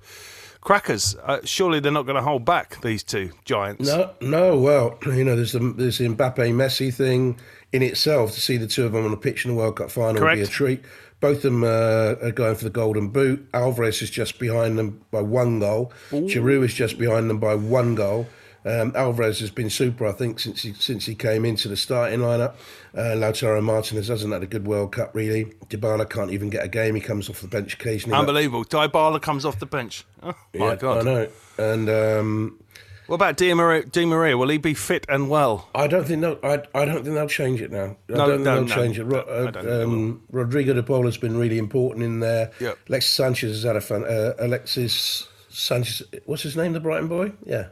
crackers. 0.61 1.15
Uh, 1.23 1.39
surely 1.43 1.79
they're 1.79 1.91
not 1.91 2.05
going 2.05 2.15
to 2.15 2.21
hold 2.21 2.45
back 2.45 2.81
these 2.81 3.03
two 3.03 3.31
giants. 3.45 3.87
No, 3.87 4.11
no. 4.21 4.57
Well, 4.57 4.97
you 5.05 5.23
know, 5.23 5.35
there's 5.35 5.51
the 5.51 5.59
there's 5.59 5.97
the 5.97 6.07
Mbappe 6.07 6.37
Messi 6.53 6.93
thing 6.93 7.37
in 7.71 7.81
itself. 7.81 8.31
To 8.33 8.41
see 8.41 8.57
the 8.57 8.67
two 8.67 8.85
of 8.85 8.93
them 8.93 9.03
on 9.05 9.11
the 9.11 9.17
pitch 9.17 9.45
in 9.45 9.51
the 9.51 9.57
World 9.57 9.77
Cup 9.77 9.91
final 9.91 10.21
would 10.21 10.35
be 10.35 10.41
a 10.41 10.47
treat. 10.47 10.83
Both 11.19 11.37
of 11.37 11.43
them 11.43 11.63
uh, 11.63 12.15
are 12.23 12.31
going 12.31 12.55
for 12.55 12.63
the 12.63 12.71
Golden 12.71 13.09
Boot. 13.09 13.47
Alvarez 13.53 14.01
is 14.01 14.09
just 14.09 14.39
behind 14.39 14.79
them 14.79 15.01
by 15.11 15.21
one 15.21 15.59
goal. 15.59 15.93
Giroud 16.11 16.63
is 16.63 16.73
just 16.73 16.97
behind 16.97 17.29
them 17.29 17.37
by 17.39 17.53
one 17.53 17.93
goal. 17.93 18.27
Um, 18.63 18.91
Alvarez 18.95 19.39
has 19.39 19.49
been 19.49 19.69
super, 19.69 20.05
I 20.05 20.11
think, 20.11 20.39
since 20.39 20.61
he 20.61 20.73
since 20.73 21.05
he 21.05 21.15
came 21.15 21.45
into 21.45 21.67
the 21.67 21.75
starting 21.77 22.19
lineup. 22.19 22.53
Uh, 22.95 23.15
Lautaro 23.15 23.61
Martinez 23.63 24.07
hasn't 24.07 24.31
had 24.33 24.43
a 24.43 24.47
good 24.47 24.67
World 24.67 24.91
Cup 24.91 25.15
really. 25.15 25.45
Dybala 25.67 26.09
can't 26.09 26.31
even 26.31 26.49
get 26.49 26.63
a 26.63 26.67
game. 26.67 26.93
He 26.95 27.01
comes 27.01 27.29
off 27.29 27.41
the 27.41 27.47
bench 27.47 27.73
occasionally. 27.73 28.17
Unbelievable. 28.17 28.63
Dybala 28.65 29.21
comes 29.21 29.45
off 29.45 29.59
the 29.59 29.65
bench. 29.65 30.05
Oh, 30.21 30.33
my 30.53 30.65
Yeah, 30.69 30.75
God. 30.75 30.97
I 30.99 31.01
know. 31.11 31.27
And 31.57 31.89
um, 31.89 32.59
What 33.07 33.15
about 33.15 33.37
Di 33.37 33.53
Maria? 33.53 33.83
Di 33.85 34.05
Maria? 34.05 34.37
Will 34.37 34.49
he 34.49 34.57
be 34.57 34.73
fit 34.73 35.05
and 35.09 35.29
well? 35.29 35.67
I 35.73 35.87
don't 35.87 36.05
think 36.05 36.21
they'll, 36.21 36.37
I, 36.43 36.61
I 36.75 36.85
don't 36.85 37.03
think 37.03 37.15
they'll 37.15 37.27
change 37.27 37.61
it 37.61 37.71
now. 37.71 37.95
I 38.09 38.13
No, 38.13 38.15
don't 38.15 38.29
think 38.29 38.41
no, 38.43 38.55
they'll 38.55 38.65
no. 38.65 38.75
change 38.75 38.99
it. 38.99 39.03
Ro- 39.05 39.25
I 39.27 39.33
don't 39.51 39.53
think 39.53 39.65
they 39.65 39.83
um, 39.83 40.21
Rodrigo 40.31 40.73
de 40.73 40.83
Paul 40.83 41.05
has 41.05 41.17
been 41.17 41.35
really 41.37 41.57
important 41.57 42.03
in 42.05 42.19
there. 42.19 42.51
Yep. 42.59 42.77
Alexis 42.89 43.11
Sanchez 43.11 43.55
has 43.55 43.63
had 43.63 43.75
a 43.75 43.81
fun. 43.81 44.05
Uh, 44.05 44.33
Alexis 44.39 45.27
Sanchez, 45.49 46.03
what's 46.25 46.43
his 46.43 46.55
name? 46.55 46.73
The 46.73 46.79
Brighton 46.79 47.07
boy. 47.07 47.31
Yeah, 47.45 47.67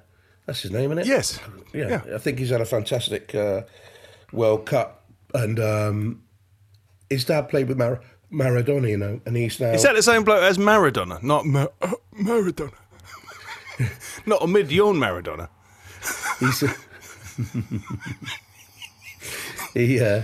that's 0.45 0.61
his 0.61 0.71
name, 0.71 0.91
isn't 0.91 0.99
it? 0.99 1.07
Yes. 1.07 1.39
Yeah, 1.73 2.01
Yeah. 2.07 2.15
I 2.15 2.17
think 2.17 2.39
he's 2.39 2.49
had 2.49 2.61
a 2.61 2.65
fantastic 2.65 3.33
uh, 3.35 3.61
World 4.31 4.65
Cup, 4.65 5.03
and 5.33 5.59
um, 5.59 6.23
his 7.09 7.25
dad 7.25 7.49
played 7.49 7.67
with 7.67 7.77
Mar- 7.77 8.01
Maradona, 8.31 8.89
you 8.89 8.97
know, 8.97 9.19
and 9.25 9.35
he's 9.37 9.59
now. 9.59 9.71
Is 9.71 9.83
that 9.83 9.95
the 9.95 10.03
same 10.03 10.23
bloke 10.23 10.43
as 10.43 10.57
Maradona? 10.57 11.21
Not 11.23 11.45
Mar- 11.45 11.71
uh, 11.81 11.93
Maradona. 12.15 12.73
Not 14.25 14.43
a 14.43 14.47
mid-yawn 14.47 14.95
Maradona. 14.95 15.49
He's 16.39 16.59
he, 19.73 19.99
uh, 19.99 20.23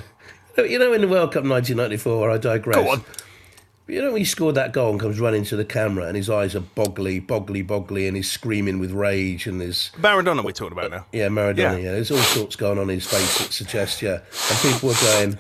you 0.58 0.80
know, 0.80 0.94
in 0.94 1.02
the 1.02 1.08
World 1.08 1.32
Cup 1.34 1.44
1994, 1.46 2.32
I 2.32 2.38
digress. 2.38 2.76
Go 2.78 2.90
on. 2.92 3.04
You 3.88 4.02
know, 4.02 4.12
when 4.12 4.22
he 4.22 4.26
scored 4.26 4.56
that 4.56 4.74
goal 4.74 4.90
and 4.92 5.00
comes 5.00 5.20
running 5.20 5.44
to 5.46 5.56
the 5.56 5.64
camera, 5.64 6.06
and 6.08 6.18
his 6.18 6.28
eyes 6.28 6.56
are 6.56 6.62
boggly, 6.62 7.24
boggly, 7.24 7.66
boggly, 7.66 8.08
and 8.08 8.18
he's 8.18 8.32
screaming 8.32 8.80
with 8.80 8.92
rage, 8.92 9.46
and 9.46 9.62
there's 9.62 9.92
Maradona 9.98 10.44
we're 10.44 10.54
talking 10.54 10.76
about 10.76 10.90
now. 10.90 10.98
Uh, 10.98 11.04
yeah, 11.12 11.28
Maradona. 11.28 11.58
Yeah. 11.58 11.76
Yeah. 11.78 11.92
there's 11.92 12.10
all 12.10 12.18
sorts 12.18 12.56
going 12.56 12.80
on 12.80 12.90
in 12.90 12.96
his 12.96 13.06
face 13.06 13.38
that 13.38 13.54
suggest 13.54 14.02
yeah. 14.02 14.22
And 14.50 14.60
people 14.62 14.90
were 14.90 14.96
going 14.96 15.38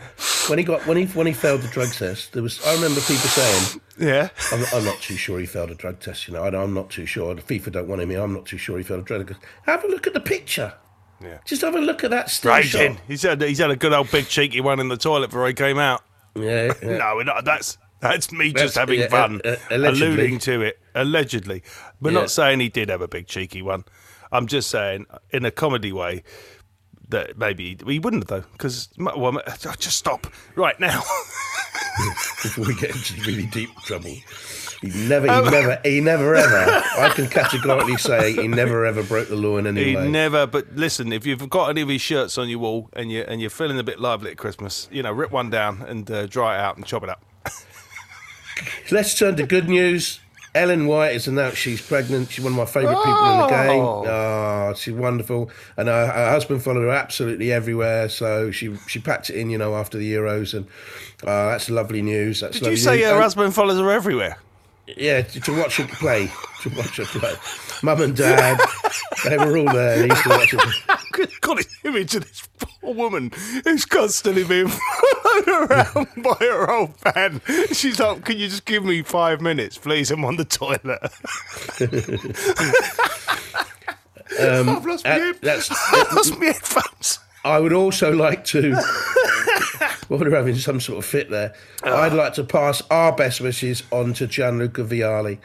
when 0.48 0.60
he 0.60 0.64
got 0.64 0.86
when 0.86 0.98
he 0.98 1.06
when 1.08 1.26
he 1.26 1.34
failed 1.34 1.62
the 1.62 1.68
drug 1.70 1.92
test. 1.92 2.34
There 2.34 2.44
was 2.44 2.64
I 2.66 2.76
remember 2.76 3.02
people 3.02 3.30
saying. 3.30 3.82
Yeah. 3.98 4.30
I'm, 4.52 4.66
I'm 4.74 4.86
not 4.86 5.00
too 5.00 5.16
sure 5.16 5.40
he 5.40 5.46
failed 5.46 5.72
a 5.72 5.76
drug 5.76 6.00
test. 6.02 6.28
You 6.28 6.34
know, 6.34 6.44
I, 6.44 6.48
I'm 6.50 6.74
not 6.74 6.90
too 6.90 7.06
sure. 7.06 7.34
The 7.34 7.42
FIFA 7.42 7.72
don't 7.72 7.88
want 7.88 8.02
him 8.02 8.10
here. 8.10 8.22
I'm 8.22 8.34
not 8.34 8.46
too 8.46 8.58
sure 8.58 8.78
he 8.78 8.84
failed 8.84 9.00
a 9.00 9.04
drug 9.04 9.28
test. 9.28 9.40
Have 9.64 9.84
a 9.86 9.88
look 9.88 10.06
at 10.06 10.14
the 10.14 10.20
picture. 10.20 10.74
Yeah. 11.24 11.38
Just 11.46 11.62
have 11.62 11.76
a 11.76 11.80
look 11.80 12.04
at 12.04 12.12
that 12.12 12.30
still 12.30 12.52
shot. 12.62 12.80
Raging. 12.80 12.98
He's 13.08 13.22
had, 13.22 13.42
he's 13.42 13.60
had 13.60 13.72
a 13.72 13.76
good 13.76 13.94
old 13.94 14.12
big 14.12 14.28
cheeky 14.28 14.60
one 14.60 14.80
in 14.82 14.90
the 14.90 14.98
toilet 14.98 15.28
before 15.28 15.48
he 15.48 15.54
came 15.54 15.80
out. 15.80 16.04
Yeah, 16.36 16.74
yeah. 16.84 16.98
No, 16.98 17.22
not, 17.22 17.46
that's 17.46 17.78
that's 18.12 18.32
me 18.32 18.50
That's- 18.52 18.68
just 18.68 18.78
having 18.78 19.00
yeah, 19.00 19.08
fun, 19.08 19.42
uh, 19.44 19.56
uh, 19.70 19.78
alluding 19.78 20.40
to 20.40 20.62
it. 20.62 20.80
Allegedly, 20.94 21.64
we're 22.02 22.12
Yeah. 22.12 22.20
not 22.22 22.32
saying 22.32 22.60
he 22.60 22.70
did 22.70 22.90
have 22.90 23.02
a 23.02 23.08
big 23.08 23.28
cheeky 23.28 23.62
one. 23.62 23.84
I'm 24.32 24.48
just 24.48 24.70
saying, 24.70 25.06
in 25.32 25.46
a 25.46 25.52
comedy 25.52 25.92
way, 25.92 26.24
that 27.10 27.38
maybe 27.38 27.78
he 27.86 28.00
wouldn't 28.00 28.28
though. 28.28 28.44
Because 28.54 28.90
well, 28.98 29.40
just 29.80 29.98
stop 29.98 30.28
right 30.56 30.80
now. 30.80 31.04
before 32.44 32.66
we 32.66 32.76
get 32.76 32.96
into 32.96 33.22
really 33.22 33.46
deep 33.48 33.70
trouble. 33.86 34.16
He 34.82 34.90
never, 35.08 35.28
he 35.28 35.50
never, 35.50 35.80
he 35.84 36.02
never 36.02 36.36
ever. 36.36 36.84
I 36.98 37.10
can 37.16 37.28
categorically 37.28 37.98
say 37.98 38.34
he 38.34 38.48
never 38.48 38.86
ever 38.86 39.04
broke 39.04 39.30
the 39.30 39.36
law 39.36 39.58
in 39.58 39.66
any 39.68 39.84
He 39.84 39.96
way. 39.96 40.06
He 40.06 40.12
never. 40.12 40.46
But 40.46 40.76
listen, 40.76 41.14
if 41.14 41.26
you've 41.26 41.50
got 41.50 41.70
any 41.70 41.82
of 41.82 41.90
his 41.90 42.02
shirts 42.02 42.38
on 42.38 42.50
your 42.50 42.60
wall 42.60 42.90
and 42.94 43.12
you 43.12 43.22
and 43.28 43.40
you're 43.40 43.50
feeling 43.50 43.80
a 43.80 43.84
bit 43.84 44.00
lively 44.00 44.32
at 44.32 44.38
Christmas, 44.38 44.90
you 44.92 45.04
know, 45.04 45.12
rip 45.12 45.32
one 45.32 45.50
down 45.50 45.82
and 45.84 46.10
uh, 46.12 46.28
dry 46.28 46.56
it 46.56 46.60
out 46.60 46.76
and 46.78 46.86
chop 46.86 47.04
it 47.04 47.10
up. 47.10 47.24
Let's 48.92 49.18
turn 49.18 49.36
to 49.38 49.46
good 49.46 49.68
news. 49.70 50.20
Ellen 50.54 50.88
White 50.88 51.12
has 51.12 51.28
announced 51.28 51.58
she's 51.58 51.82
pregnant. 51.86 52.32
She's 52.32 52.42
one 52.44 52.54
of 52.54 52.58
my 52.58 52.66
favourite 52.66 52.96
people 53.04 53.26
in 53.34 53.40
the 53.42 53.48
game. 53.48 53.82
Oh. 53.82 54.06
Oh, 54.08 54.74
she's 54.74 54.94
wonderful. 54.94 55.52
And 55.76 55.90
her, 55.90 56.08
her 56.08 56.30
husband 56.30 56.64
followed 56.64 56.84
her 56.84 56.92
absolutely 56.92 57.52
everywhere. 57.52 58.08
So 58.08 58.52
she 58.52 58.74
she 58.88 59.00
packed 59.00 59.30
it 59.30 59.36
in, 59.36 59.50
you 59.50 59.58
know, 59.58 59.76
after 59.76 59.98
the 59.98 60.14
Euros. 60.14 60.54
And 60.54 60.66
uh, 61.24 61.50
that's 61.50 61.70
lovely 61.70 62.02
news. 62.02 62.40
That's 62.40 62.60
Did 62.60 62.70
you 62.70 62.78
say 62.78 62.96
news. 62.98 63.06
her 63.08 63.12
And- 63.16 63.22
husband 63.24 63.54
follows 63.54 63.78
her 63.80 63.92
everywhere? 63.92 64.38
Yeah, 64.88 65.24
to, 65.24 65.40
to 65.42 65.58
watch 65.60 65.78
her 65.78 65.88
play. 65.88 66.32
To 66.62 66.70
watch 66.70 66.98
her 66.98 67.06
play. 67.06 67.34
Mum 67.84 68.02
and 68.02 68.16
dad, 68.16 68.60
they 69.28 69.36
were 69.36 69.58
all 69.58 69.74
there. 69.74 69.98
They 69.98 70.08
used 70.08 70.24
to 70.24 70.30
watch 70.30 70.52
her 70.52 70.58
play. 70.60 71.26
got 71.42 71.58
an 71.58 71.66
image 71.86 72.16
of 72.16 72.24
this 72.24 72.48
poor 72.82 72.94
woman 72.94 73.32
who's 73.64 73.86
constantly 73.86 74.44
being 74.44 74.68
followed 75.24 75.48
around 75.70 76.08
by 76.18 76.36
her 76.40 76.70
old 76.72 76.94
man. 77.16 77.42
She's 77.72 78.00
like, 78.00 78.26
"Can 78.26 78.38
you 78.38 78.48
just 78.48 78.66
give 78.66 78.84
me 78.86 79.02
five 79.02 79.42
minutes, 79.42 79.78
please? 79.78 80.12
I'm 80.12 80.24
on 80.26 80.38
the 80.38 80.46
toilet." 80.46 81.00
I've 84.40 84.86
lost 84.86 85.06
Uh, 85.06 85.10
head. 85.20 85.36
that's- 85.42 85.72
I've 85.94 86.12
lost 86.14 86.38
my 86.40 86.46
headphones. 86.48 87.20
I 87.44 87.60
would 87.60 87.74
also 87.74 88.12
like 88.12 88.44
to, 88.46 88.74
while 90.08 90.20
we're 90.20 90.32
having 90.36 90.56
some 90.56 90.80
sort 90.80 90.98
of 90.98 91.06
fit 91.06 91.30
there, 91.30 91.54
I'd 91.84 92.14
like 92.14 92.34
to 92.36 92.44
pass 92.44 92.82
our 92.90 93.12
best 93.12 93.40
wishes 93.40 93.84
on 93.92 94.14
to 94.16 94.26
Gianluca 94.26 94.84
Vialli, 94.84 95.38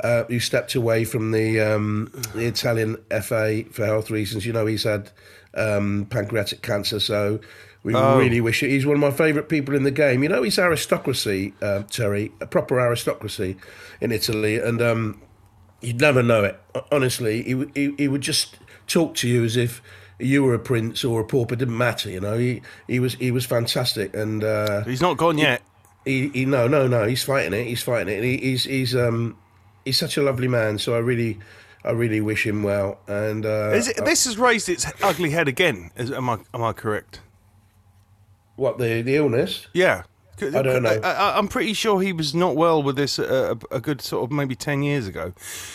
uh, 0.00 0.24
who 0.24 0.38
stepped 0.40 0.74
away 0.74 1.04
from 1.04 1.32
the 1.32 1.60
um, 1.60 2.10
the 2.34 2.46
Italian 2.46 2.96
FA 3.22 3.64
for 3.70 3.84
health 3.86 4.10
reasons. 4.10 4.44
You 4.46 4.52
know, 4.52 4.66
he's 4.66 4.84
had 4.84 5.10
um, 5.54 6.06
pancreatic 6.10 6.62
cancer, 6.62 7.00
so 7.00 7.40
we 7.82 7.94
really 8.18 8.40
wish 8.40 8.62
it. 8.62 8.70
He's 8.70 8.84
one 8.86 8.96
of 8.96 9.00
my 9.00 9.10
favourite 9.10 9.48
people 9.48 9.74
in 9.74 9.84
the 9.84 9.90
game. 9.90 10.22
You 10.22 10.28
know, 10.28 10.42
he's 10.42 10.58
aristocracy, 10.58 11.54
uh, 11.62 11.82
Terry, 11.90 12.32
a 12.40 12.46
proper 12.46 12.78
aristocracy 12.80 13.56
in 14.00 14.12
Italy, 14.12 14.58
and. 14.58 14.80
Um, 14.82 15.20
You'd 15.82 16.00
never 16.00 16.22
know 16.22 16.42
it. 16.42 16.58
Honestly, 16.90 17.42
he, 17.42 17.54
would- 17.54 17.70
he 17.74 17.94
he 17.98 18.08
would 18.08 18.22
just 18.22 18.56
talk 18.86 19.14
to 19.16 19.28
you 19.28 19.44
as 19.44 19.58
if 19.58 19.82
you 20.18 20.42
were 20.42 20.54
a 20.54 20.58
prince 20.58 21.04
or 21.04 21.20
a 21.20 21.24
pauper. 21.24 21.54
Didn't 21.54 21.76
matter, 21.76 22.08
you 22.08 22.18
know. 22.18 22.38
He 22.38 22.62
he 22.88 22.98
was 22.98 23.14
he 23.16 23.30
was 23.30 23.44
fantastic, 23.44 24.16
and 24.16 24.42
uh, 24.42 24.84
He's 24.84 25.02
not 25.02 25.18
gone 25.18 25.36
yet. 25.36 25.60
he, 26.06 26.28
he 26.28 26.44
no 26.46 26.66
no 26.66 26.86
no. 26.88 27.06
He's 27.06 27.22
fighting 27.22 27.52
it. 27.52 27.66
He's 27.66 27.82
fighting 27.82 28.08
it. 28.08 28.16
And 28.16 28.24
he, 28.24 28.38
he's 28.38 28.64
he's 28.64 28.96
um 28.96 29.36
he's 29.86 29.98
such 29.98 30.18
a 30.18 30.22
lovely 30.22 30.48
man. 30.48 30.76
So 30.78 30.94
I 30.94 30.98
really 30.98 31.38
I 31.84 31.92
really 31.92 32.20
wish 32.20 32.46
him 32.46 32.62
well. 32.62 32.98
And 33.06 33.46
uh, 33.46 33.70
Is 33.72 33.88
it, 33.88 34.04
this 34.04 34.26
has 34.26 34.36
raised 34.36 34.68
its 34.68 34.86
ugly 35.02 35.30
head 35.30 35.48
again. 35.48 35.90
Is, 35.96 36.10
am 36.10 36.28
I 36.28 36.38
am 36.52 36.62
I 36.62 36.74
correct? 36.74 37.20
what 38.56 38.78
the 38.78 39.00
the 39.02 39.16
illness? 39.16 39.68
Yeah. 39.72 40.02
I 40.38 40.50
don't 40.60 40.82
know. 40.82 41.00
I, 41.02 41.38
am 41.38 41.48
pretty 41.48 41.72
sure 41.72 42.02
he 42.02 42.12
was 42.12 42.34
not 42.34 42.56
well 42.56 42.82
with 42.82 42.96
this 42.96 43.18
uh, 43.18 43.54
a, 43.70 43.76
a 43.76 43.80
good 43.80 44.02
sort 44.02 44.24
of 44.24 44.30
maybe 44.30 44.54
10 44.54 44.82
years 44.82 45.06
ago. 45.06 45.32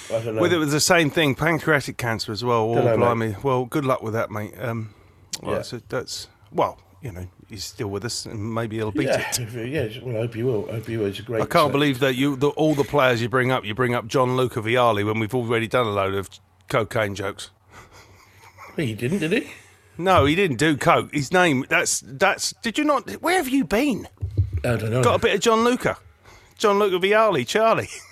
I 0.10 0.24
don't 0.24 0.36
know. 0.36 0.41
With 0.44 0.53
it 0.53 0.58
was 0.58 0.72
the 0.72 0.80
same 0.80 1.10
thing, 1.10 1.34
pancreatic 1.34 1.98
cancer 1.98 2.32
as 2.32 2.44
well. 2.44 2.77
Oh, 2.77 2.84
mate. 2.84 2.96
blimey. 2.96 3.36
Well, 3.41 3.65
good 3.65 3.86
luck 3.86 4.03
with 4.03 4.13
that, 4.13 4.30
mate. 4.30 4.53
Um, 4.60 4.94
well, 5.41 5.56
Yeah. 5.56 5.62
so 5.63 5.82
that's, 5.89 6.27
well, 6.51 6.77
you 7.01 7.12
know, 7.12 7.25
he's 7.51 7.65
still 7.65 7.89
with 7.89 8.03
us 8.03 8.25
and 8.25 8.53
maybe 8.55 8.77
he'll 8.77 8.91
beat 8.91 9.08
yeah, 9.08 9.29
it. 9.29 9.39
yeah. 9.93 10.01
Well, 10.03 10.15
I 10.15 10.20
hope 10.22 10.36
you 10.36 10.46
will. 10.46 10.70
I 10.70 10.75
hope 10.75 10.89
you 10.89 11.00
will. 11.00 11.05
It's 11.08 11.20
a 11.20 11.22
great. 11.22 11.43
I 11.43 11.46
can't 11.46 11.70
uh, 11.70 11.74
believe 11.74 12.00
that 12.00 12.15
you, 12.15 12.36
the, 12.36 12.50
all 12.50 12.74
the 12.74 12.84
players 12.84 13.22
you 13.22 13.29
bring 13.29 13.51
up, 13.51 13.65
you 13.65 13.75
bring 13.75 13.93
up 13.93 14.08
Gianluca 14.08 14.62
Vialli 14.62 15.05
when 15.05 15.20
we've 15.20 15.36
already 15.36 15.67
done 15.67 15.86
a 15.86 15.91
load 15.91 16.15
of 16.15 16.29
cocaine 16.67 17.13
jokes. 17.13 17.51
He 18.77 18.96
didn't, 18.96 19.20
did 19.20 19.34
he? 19.34 19.51
No, 19.98 20.24
he 20.24 20.34
didn't 20.34 20.55
do 20.55 20.77
coke. 20.77 21.13
His 21.13 21.34
name, 21.34 21.65
that's, 21.67 22.01
that's, 22.05 22.53
did 22.63 22.77
you 22.77 22.86
not, 22.86 23.12
where 23.22 23.36
have 23.36 23.50
you 23.50 23.65
been? 23.65 24.08
I 24.63 24.77
don't 24.77 24.91
know. 24.91 25.03
Got 25.03 25.15
a 25.15 25.20
bit 25.20 25.36
of 25.36 25.41
Gianluca. 25.41 25.98
John 26.58 26.79
Luca 26.79 27.05
Vialli, 27.05 27.46
Charlie. 27.46 27.89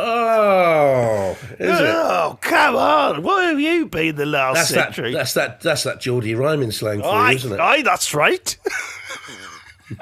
Oh, 0.00 1.36
is 1.58 1.80
it? 1.80 1.86
Oh, 1.86 2.38
come 2.40 2.76
on. 2.76 3.22
Where 3.22 3.48
have 3.50 3.58
you 3.60 3.86
been 3.86 4.14
the 4.16 4.26
last 4.26 4.54
That's 4.54 4.68
that. 4.70 4.84
century? 4.94 5.12
That's 5.12 5.34
that. 5.34 5.60
That's 5.60 5.82
that 5.82 6.00
Geordie 6.00 6.34
rhyming 6.36 6.70
slang 6.70 7.00
for 7.02 7.28
you, 7.30 7.36
isn't 7.36 7.52
it? 7.52 7.58
aye, 7.60 7.82
that's 7.82 8.14
right. 8.14 8.56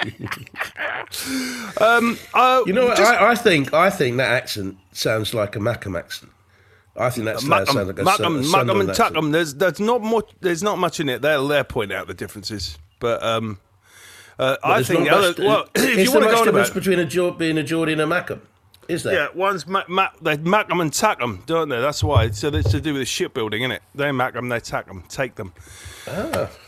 um, 1.81 2.17
uh, 2.33 2.61
You 2.65 2.73
know, 2.73 2.85
what, 2.87 2.97
just- 2.97 3.11
I, 3.11 3.31
I 3.31 3.35
think 3.35 3.73
I 3.73 3.89
think 3.89 4.17
that 4.17 4.29
accent 4.31 4.77
sounds 4.91 5.33
like 5.33 5.55
a 5.55 5.59
Mackem 5.59 5.97
accent. 5.97 6.31
I 6.95 7.09
think 7.09 7.25
that's 7.25 7.43
that 7.47 7.67
sounds 7.67 7.87
like 7.87 7.99
a, 7.99 8.01
a 8.01 8.05
Mackem 8.05 8.43
Sunderland 8.45 8.89
and. 8.89 8.97
Tuckham. 8.97 9.31
There's 9.31 9.55
there's 9.55 9.79
not 9.79 10.01
much. 10.01 10.29
There's 10.41 10.63
not 10.63 10.77
much 10.77 10.99
in 10.99 11.09
it. 11.09 11.21
They'll 11.21 11.47
they'll 11.47 11.63
point 11.63 11.91
out 11.91 12.07
the 12.07 12.13
differences, 12.13 12.77
but 12.99 13.21
um, 13.23 13.59
uh, 14.39 14.57
I 14.63 14.83
think 14.83 15.01
much- 15.01 15.11
other, 15.11 15.33
well, 15.43 15.69
if 15.75 16.05
you 16.05 16.11
want 16.11 16.25
to 16.25 16.31
go 16.31 16.41
on 16.41 16.47
about, 16.47 16.73
between 16.73 16.99
a 16.99 17.31
being 17.33 17.57
a 17.57 17.63
Geordie 17.63 17.93
and 17.93 18.01
a 18.01 18.05
Mackem? 18.05 18.41
Is 18.87 19.03
there? 19.03 19.13
yeah, 19.13 19.27
one's 19.33 19.67
Mac, 19.67 19.89
Mac, 19.89 20.17
they 20.21 20.37
Mackham 20.37 20.81
and 20.81 20.91
Tuckham, 20.93 21.43
don't 21.45 21.67
they? 21.69 21.79
That's 21.81 22.03
why. 22.03 22.29
So 22.31 22.47
it's 22.49 22.71
to 22.71 22.79
do 22.81 22.93
with 22.93 23.01
the 23.01 23.05
shipbuilding, 23.05 23.61
isn't 23.63 23.71
it? 23.71 23.81
They 23.93 24.05
Mackham, 24.05 24.49
they 24.49 24.59
Tuckham, 24.59 25.03
take 25.09 25.35
them. 25.35 25.51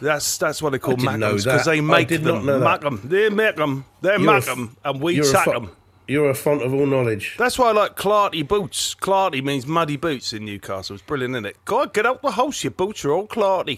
That's 0.01 0.37
that's 0.37 0.61
what 0.61 0.71
they 0.71 0.79
call 0.79 0.93
Ah. 0.93 0.97
didn't 0.97 1.19
know 1.19 1.35
because 1.37 1.65
they 1.65 1.81
make 1.81 2.07
did 2.09 2.23
them. 2.23 2.35
not 2.35 2.45
know 2.45 2.59
that. 2.59 2.81
Mackham, 2.81 3.01
they're 3.03 3.31
Mackham, 3.31 3.83
they're 4.01 4.19
You're 4.19 4.33
a 4.33 4.37
f- 4.37 4.57
and 4.83 5.01
we 5.01 5.15
you're 5.15 5.23
a 5.35 5.43
fo- 5.43 5.53
them. 5.53 5.71
You're 6.07 6.29
a 6.31 6.33
font 6.35 6.63
of 6.63 6.73
all 6.73 6.87
knowledge. 6.87 7.35
That's 7.37 7.59
why 7.59 7.69
I 7.69 7.71
like 7.71 7.95
Clarty 7.95 8.45
boots. 8.47 8.95
Clarty 8.95 9.43
means 9.43 9.67
muddy 9.67 9.95
boots 9.95 10.33
in 10.33 10.43
Newcastle. 10.43 10.95
It's 10.95 11.03
brilliant, 11.03 11.35
isn't 11.35 11.45
it? 11.45 11.57
God, 11.65 11.93
get 11.93 12.05
out 12.07 12.21
the 12.23 12.31
house. 12.31 12.63
Your 12.63 12.71
boots 12.71 13.05
are 13.05 13.11
all 13.11 13.27
Clarty. 13.27 13.77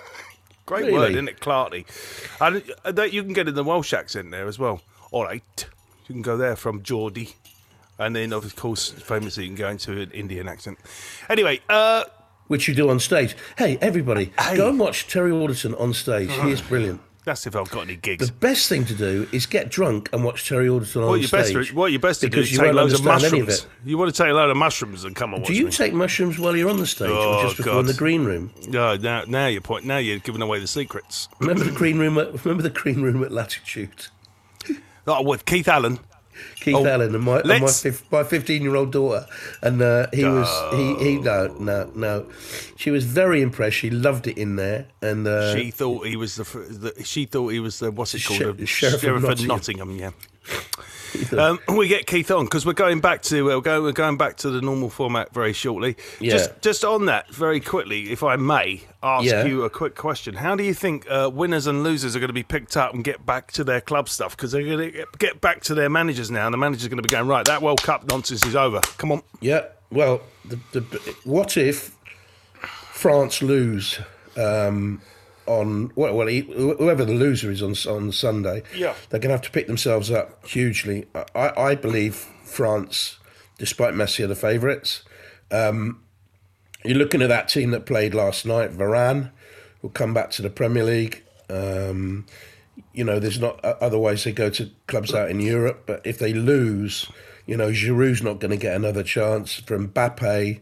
Great 0.66 0.86
Really? 0.86 0.92
word, 0.98 1.10
isn't 1.12 1.28
it? 1.28 1.40
Clarty. 1.40 1.84
And 2.40 2.62
uh, 2.84 2.92
that 2.92 3.12
you 3.12 3.22
can 3.24 3.32
get 3.32 3.48
in 3.48 3.54
the 3.54 3.64
Welsh 3.64 3.92
accent 3.92 4.30
there 4.30 4.46
as 4.46 4.58
well. 4.60 4.80
All 5.10 5.24
right, 5.24 5.66
you 6.06 6.12
can 6.14 6.22
go 6.22 6.36
there 6.36 6.54
from 6.56 6.82
Geordie, 6.84 7.34
and 7.98 8.14
then 8.16 8.32
of 8.32 8.54
course, 8.56 8.90
famously, 8.90 9.44
you 9.44 9.50
can 9.50 9.56
go 9.56 9.68
into 9.68 10.00
an 10.00 10.10
Indian 10.12 10.48
accent. 10.48 10.78
Anyway, 11.28 11.60
uh, 11.68 12.04
Which 12.48 12.68
you 12.68 12.74
do 12.74 12.88
on 12.90 13.00
stage. 13.00 13.34
Hey, 13.58 13.76
everybody, 13.80 14.32
Hey. 14.38 14.56
go 14.56 14.68
and 14.68 14.78
watch 14.78 15.08
Terry 15.08 15.32
Alderton 15.32 15.74
on 15.74 15.92
stage. 15.92 16.30
He 16.32 16.50
is 16.52 16.60
brilliant. 16.62 17.00
that's 17.24 17.44
if 17.44 17.56
I've 17.56 17.68
got 17.72 17.80
any 17.86 17.96
gigs. 17.96 18.24
The 18.28 18.32
best 18.32 18.68
thing 18.68 18.84
to 18.84 18.94
do 18.94 19.26
is 19.32 19.46
get 19.46 19.68
drunk 19.68 20.08
and 20.12 20.22
watch 20.22 20.48
Terry 20.48 20.68
Alderton 20.68 21.02
on 21.02 21.08
What 21.08 21.20
you 21.20 21.26
best 21.26 21.48
stage. 21.50 21.70
to, 21.70 21.74
what 21.74 21.90
you 21.90 21.98
best 21.98 22.20
to 22.20 22.26
do 22.26 22.30
because 22.30 22.46
is 22.46 22.52
you 22.52 22.60
take 22.60 22.72
loads 22.72 22.92
of 22.92 23.04
understand 23.04 23.32
any 23.34 23.40
of 23.40 23.48
mushrooms. 23.48 23.66
You 23.84 23.98
want 23.98 24.14
to 24.14 24.22
take 24.22 24.30
a 24.30 24.34
load 24.34 24.48
of 24.50 24.56
mushrooms 24.56 25.02
and 25.02 25.16
come 25.16 25.34
and 25.34 25.42
watch 25.42 25.48
Do 25.48 25.54
you 25.54 25.64
me. 25.64 25.70
take 25.72 25.92
mushrooms 25.92 26.38
while 26.38 26.54
you're 26.56 26.70
on 26.70 26.76
the 26.76 26.86
stage 26.86 27.10
Oh, 27.10 27.38
or 27.38 27.42
just 27.42 27.56
before 27.56 27.80
in 27.80 27.86
the 27.86 27.94
green 27.94 28.24
room? 28.24 28.52
No, 28.68 28.94
now, 28.96 29.24
now 29.26 29.48
you're 29.48 29.60
point. 29.60 29.84
Now 29.84 29.96
you're 29.98 30.20
giving 30.20 30.40
away 30.40 30.60
the 30.60 30.68
secrets. 30.68 31.28
Remember 31.40 31.64
the 31.64 31.72
green 31.72 31.98
room? 31.98 32.16
At, 32.16 32.44
remember 32.44 32.62
the 32.62 32.70
green 32.70 33.02
room 33.02 33.24
at 33.24 33.32
Latitude? 33.32 34.06
Oh, 35.08 35.22
with 35.22 35.44
Keith 35.46 35.66
Allen. 35.68 35.98
Keith 36.60 36.74
Oh, 36.76 36.86
Allen 36.86 37.14
and 37.14 37.24
my 37.24 37.40
and 37.40 37.48
my, 37.62 37.66
fif- 37.70 38.10
my 38.10 38.24
15 38.24 38.62
year 38.62 38.74
old 38.76 38.92
daughter, 38.92 39.26
and 39.62 39.80
uh, 39.82 40.06
he 40.12 40.24
was 40.24 40.48
he 40.74 40.94
he 41.04 41.18
no 41.18 41.48
no 41.58 41.90
no, 41.94 42.26
she 42.76 42.90
was 42.90 43.04
very 43.04 43.42
impressed. 43.42 43.76
She 43.76 43.90
loved 43.90 44.26
it 44.26 44.38
in 44.38 44.56
there, 44.56 44.86
and 45.02 45.26
uh, 45.26 45.54
she 45.56 45.70
thought 45.70 46.06
he 46.06 46.16
was 46.16 46.36
the, 46.36 46.44
the. 46.44 47.04
She 47.04 47.26
thought 47.26 47.48
he 47.48 47.60
was 47.60 47.78
the. 47.78 47.90
What's 47.90 48.14
it 48.14 48.24
called? 48.24 48.38
Sher- 48.38 48.52
the 48.52 48.66
Sheriff 48.66 49.02
of 49.04 49.16
of 49.16 49.22
Nottingham. 49.22 49.48
Nottingham. 49.48 49.96
Yeah. 49.96 50.10
Um, 51.32 51.58
we 51.76 51.88
get 51.88 52.06
Keith 52.06 52.30
on 52.30 52.44
because 52.44 52.64
we're 52.66 52.72
going 52.72 53.00
back 53.00 53.22
to 53.22 53.52
uh, 53.52 53.56
we're 53.56 53.60
going 53.60 53.82
we're 53.82 53.92
going 53.92 54.16
back 54.16 54.36
to 54.38 54.50
the 54.50 54.60
normal 54.60 54.90
format 54.90 55.32
very 55.32 55.52
shortly. 55.52 55.96
Yeah. 56.20 56.32
Just 56.32 56.60
just 56.62 56.84
on 56.84 57.06
that 57.06 57.28
very 57.34 57.60
quickly, 57.60 58.10
if 58.10 58.22
I 58.22 58.36
may 58.36 58.82
ask 59.02 59.24
Yeah. 59.24 59.44
you 59.44 59.64
a 59.64 59.70
quick 59.70 59.94
question: 59.94 60.34
How 60.34 60.54
do 60.56 60.62
you 60.64 60.74
think 60.74 61.06
uh, 61.10 61.30
winners 61.32 61.66
and 61.66 61.82
losers 61.82 62.14
are 62.16 62.20
going 62.20 62.28
to 62.28 62.34
be 62.34 62.42
picked 62.42 62.76
up 62.76 62.94
and 62.94 63.02
get 63.04 63.24
back 63.26 63.52
to 63.52 63.64
their 63.64 63.80
club 63.80 64.08
stuff? 64.08 64.36
Because 64.36 64.52
they're 64.52 64.64
going 64.64 64.92
to 64.92 65.04
get 65.18 65.40
back 65.40 65.62
to 65.64 65.74
their 65.74 65.88
managers 65.90 66.30
now, 66.30 66.46
and 66.46 66.52
the 66.54 66.58
manager's 66.58 66.88
going 66.88 66.96
to 66.98 67.02
be 67.02 67.08
going 67.08 67.26
right. 67.26 67.44
That 67.44 67.62
World 67.62 67.82
Cup 67.82 68.04
nonsense 68.08 68.44
is 68.46 68.56
over. 68.56 68.80
Come 68.98 69.12
on. 69.12 69.22
yeah. 69.40 69.66
Well, 69.90 70.20
the, 70.44 70.58
the, 70.72 70.80
what 71.24 71.56
if 71.56 71.96
France 72.92 73.40
lose 73.40 74.00
um, 74.36 75.00
on 75.46 75.92
well, 75.94 76.14
well, 76.14 76.26
he- 76.26 76.40
whoever 76.40 77.04
the 77.04 77.14
loser 77.14 77.50
is 77.50 77.62
on 77.62 77.74
on 77.92 78.12
Sunday? 78.12 78.62
Yeah. 78.74 78.94
they're 79.10 79.20
going 79.20 79.30
to 79.30 79.34
have 79.36 79.42
to 79.42 79.50
pick 79.50 79.66
themselves 79.66 80.10
up 80.10 80.46
hugely. 80.46 81.06
I, 81.34 81.52
I 81.56 81.74
believe 81.74 82.14
France, 82.44 83.18
despite 83.58 83.94
Messi, 83.94 84.24
are 84.24 84.28
the 84.28 84.34
favourites. 84.34 85.02
Um, 85.50 86.02
you're 86.84 86.98
looking 86.98 87.22
at 87.22 87.28
that 87.28 87.48
team 87.48 87.70
that 87.72 87.86
played 87.86 88.14
last 88.14 88.46
night. 88.46 88.70
Varane 88.72 89.30
will 89.82 89.90
come 89.90 90.14
back 90.14 90.30
to 90.32 90.42
the 90.42 90.50
Premier 90.50 90.84
League. 90.84 91.22
Um, 91.50 92.26
you 92.92 93.04
know, 93.04 93.18
there's 93.18 93.40
not 93.40 93.64
otherwise 93.64 94.24
they 94.24 94.32
go 94.32 94.50
to 94.50 94.70
clubs 94.86 95.14
out 95.14 95.30
in 95.30 95.40
Europe. 95.40 95.84
But 95.86 96.02
if 96.04 96.18
they 96.18 96.32
lose, 96.32 97.08
you 97.46 97.56
know, 97.56 97.70
Giroud's 97.70 98.22
not 98.22 98.40
going 98.40 98.50
to 98.50 98.56
get 98.56 98.74
another 98.74 99.02
chance. 99.02 99.54
For 99.54 99.78
Mbappe, 99.78 100.60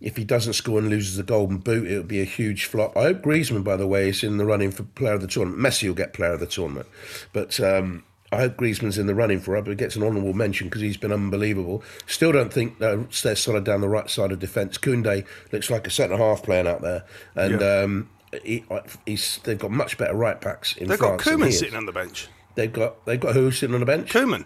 if 0.00 0.16
he 0.16 0.24
doesn't 0.24 0.52
score 0.54 0.78
and 0.78 0.88
loses 0.88 1.16
the 1.16 1.22
Golden 1.22 1.58
Boot, 1.58 1.90
it 1.90 1.96
would 1.96 2.08
be 2.08 2.20
a 2.20 2.24
huge 2.24 2.66
flop. 2.66 2.96
I 2.96 3.02
hope 3.02 3.22
Griezmann, 3.22 3.64
by 3.64 3.76
the 3.76 3.86
way, 3.86 4.08
is 4.10 4.22
in 4.22 4.36
the 4.36 4.44
running 4.44 4.70
for 4.70 4.82
Player 4.84 5.14
of 5.14 5.20
the 5.20 5.26
Tournament. 5.26 5.60
Messi 5.60 5.88
will 5.88 5.94
get 5.94 6.12
Player 6.12 6.32
of 6.34 6.40
the 6.40 6.46
Tournament, 6.46 6.86
but 7.32 7.58
um, 7.60 8.04
I 8.30 8.36
hope 8.36 8.56
Griezmann's 8.56 8.98
in 8.98 9.06
the 9.06 9.14
running 9.14 9.40
for 9.40 9.56
it, 9.56 9.64
but 9.64 9.76
gets 9.76 9.96
an 9.96 10.02
honourable 10.02 10.34
mention 10.34 10.68
because 10.68 10.82
he's 10.82 10.96
been 10.96 11.12
unbelievable. 11.12 11.82
Still 12.06 12.30
don't 12.32 12.52
think 12.52 12.80
uh, 12.82 12.98
they're 13.22 13.34
solid 13.36 13.64
down 13.64 13.80
the 13.80 13.88
right 13.88 14.08
side 14.08 14.32
of 14.32 14.38
defence. 14.38 14.78
Koundé 14.78 15.26
looks 15.50 15.70
like 15.70 15.86
a 15.86 15.90
centre 15.90 16.16
half 16.16 16.42
playing 16.42 16.66
out 16.68 16.82
there, 16.82 17.04
and 17.34 17.60
Yeah. 17.60 17.80
um, 17.82 18.10
he, 18.44 18.64
he's, 19.06 19.38
they've 19.44 19.58
got 19.58 19.70
much 19.70 19.96
better 19.96 20.14
right 20.14 20.38
backs 20.40 20.76
in 20.76 20.86
France. 20.88 21.00
They've 21.00 21.10
got. 21.10 21.18
Coman 21.20 21.50
sitting 21.52 21.74
on 21.76 21.86
the 21.86 21.92
bench. 21.92 22.28
They've 22.54 22.72
got 22.72 23.06
they've 23.06 23.18
got 23.20 23.34
who 23.34 23.50
sitting 23.50 23.72
on 23.74 23.80
the 23.80 23.86
bench? 23.86 24.10
Coman. 24.10 24.44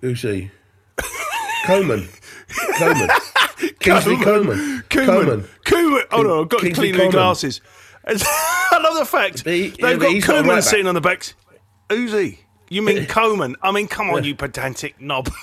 Who's 0.00 0.22
he? 0.22 0.50
Coleman. 1.66 2.08
Coleman. 2.78 3.08
Kingsley 3.86 4.16
Coleman. 4.24 4.82
Coman. 4.90 5.48
Coman. 5.64 6.04
Oh 6.12 6.22
no, 6.22 6.42
I've 6.42 6.48
got 6.48 6.60
to 6.60 6.70
clean 6.72 6.94
Coman. 6.94 7.10
glasses. 7.10 7.60
I 8.06 8.78
love 8.82 8.98
the 8.98 9.04
fact 9.04 9.44
he- 9.44 9.70
they've 9.70 9.98
got 9.98 10.46
right 10.46 10.62
sitting 10.62 10.86
on 10.86 10.94
the 10.94 11.00
back. 11.00 11.32
Who's 11.90 12.12
he? 12.12 12.40
You 12.68 12.82
mean 12.82 13.06
Coman? 13.08 13.56
I 13.62 13.72
mean, 13.72 13.88
come 13.88 14.10
on, 14.10 14.24
you 14.24 14.34
pedantic 14.34 15.00
knob. 15.00 15.28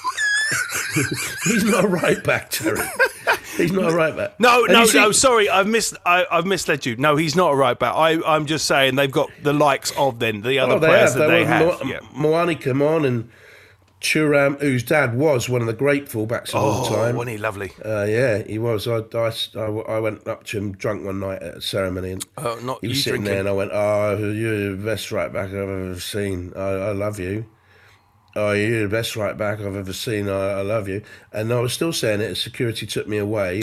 He's 1.45 1.63
not 1.63 1.85
a 1.85 1.87
right 1.87 2.23
back, 2.23 2.51
Terry. 2.51 2.79
He's 3.57 3.71
not 3.71 3.91
a 3.91 3.95
right 3.95 4.15
back. 4.15 4.39
No, 4.39 4.63
And 4.65 4.73
no, 4.73 4.81
you 4.81 4.87
see- 4.87 4.97
no. 4.99 5.11
Sorry, 5.11 5.49
I've 5.49 5.67
mis 5.67 5.93
I, 6.05 6.25
I've 6.31 6.45
misled 6.45 6.85
you. 6.85 6.95
No, 6.95 7.15
he's 7.15 7.35
not 7.35 7.53
a 7.53 7.55
right 7.55 7.77
back. 7.77 7.93
I, 7.95 8.21
I'm 8.25 8.45
just 8.45 8.65
saying 8.65 8.95
they've 8.95 9.11
got 9.11 9.29
the 9.41 9.53
likes 9.53 9.91
of 9.97 10.19
then 10.19 10.41
the 10.41 10.59
other 10.59 10.73
Oh, 10.73 10.79
players 10.79 11.11
have. 11.11 11.19
that 11.19 11.27
they 11.27 11.41
were 11.41 11.47
have. 11.47 11.65
Mo- 11.83 11.89
yeah. 11.89 11.99
Muani 12.15 13.05
and 13.05 13.29
Thuram, 14.03 14.59
whose 14.59 14.83
dad 14.83 15.15
was 15.15 15.47
one 15.47 15.61
of 15.61 15.67
the 15.67 15.73
great 15.73 16.05
fullbacks 16.07 16.49
of 16.49 16.55
all 16.55 16.85
Oh, 16.85 16.89
time. 16.95 17.15
wasn't 17.15 17.31
he 17.31 17.37
lovely? 17.37 17.71
Uh, 17.83 18.03
yeah, 18.03 18.43
he 18.43 18.59
was. 18.59 18.85
I, 18.87 18.97
I, 19.15 19.31
I 19.61 19.99
went 19.99 20.27
up 20.27 20.43
to 20.47 20.57
him 20.57 20.73
drunk 20.73 21.05
one 21.05 21.19
night 21.21 21.41
at 21.41 21.55
a 21.57 21.61
ceremony, 21.61 22.11
and 22.11 22.25
Oh, 22.37 22.59
not 22.63 22.79
he 22.81 22.89
was 22.89 23.03
sitting 23.03 23.21
drinking. 23.21 23.31
there, 23.31 23.39
and 23.39 23.49
I 23.49 23.53
went, 23.53 23.71
"Oh, 23.73 24.17
you're 24.17 24.75
the 24.75 24.83
best 24.83 25.11
right 25.11 25.31
back 25.31 25.47
I've 25.49 25.55
ever 25.55 25.99
seen. 25.99 26.51
I, 26.55 26.59
I 26.59 26.91
love 26.91 27.17
you. 27.17 27.45
Oh, 28.35 28.51
you're 28.51 28.81
the 28.83 28.89
best 28.89 29.15
right 29.15 29.37
back 29.37 29.59
I've 29.61 29.75
ever 29.75 29.93
seen. 29.93 30.27
I, 30.27 30.59
I 30.59 30.61
love 30.63 30.89
you." 30.89 31.01
And 31.31 31.53
I 31.53 31.59
was 31.61 31.71
still 31.71 31.93
saying 31.93 32.19
it 32.19 32.31
as 32.31 32.41
security 32.41 32.85
took 32.85 33.07
me 33.07 33.17
away. 33.19 33.61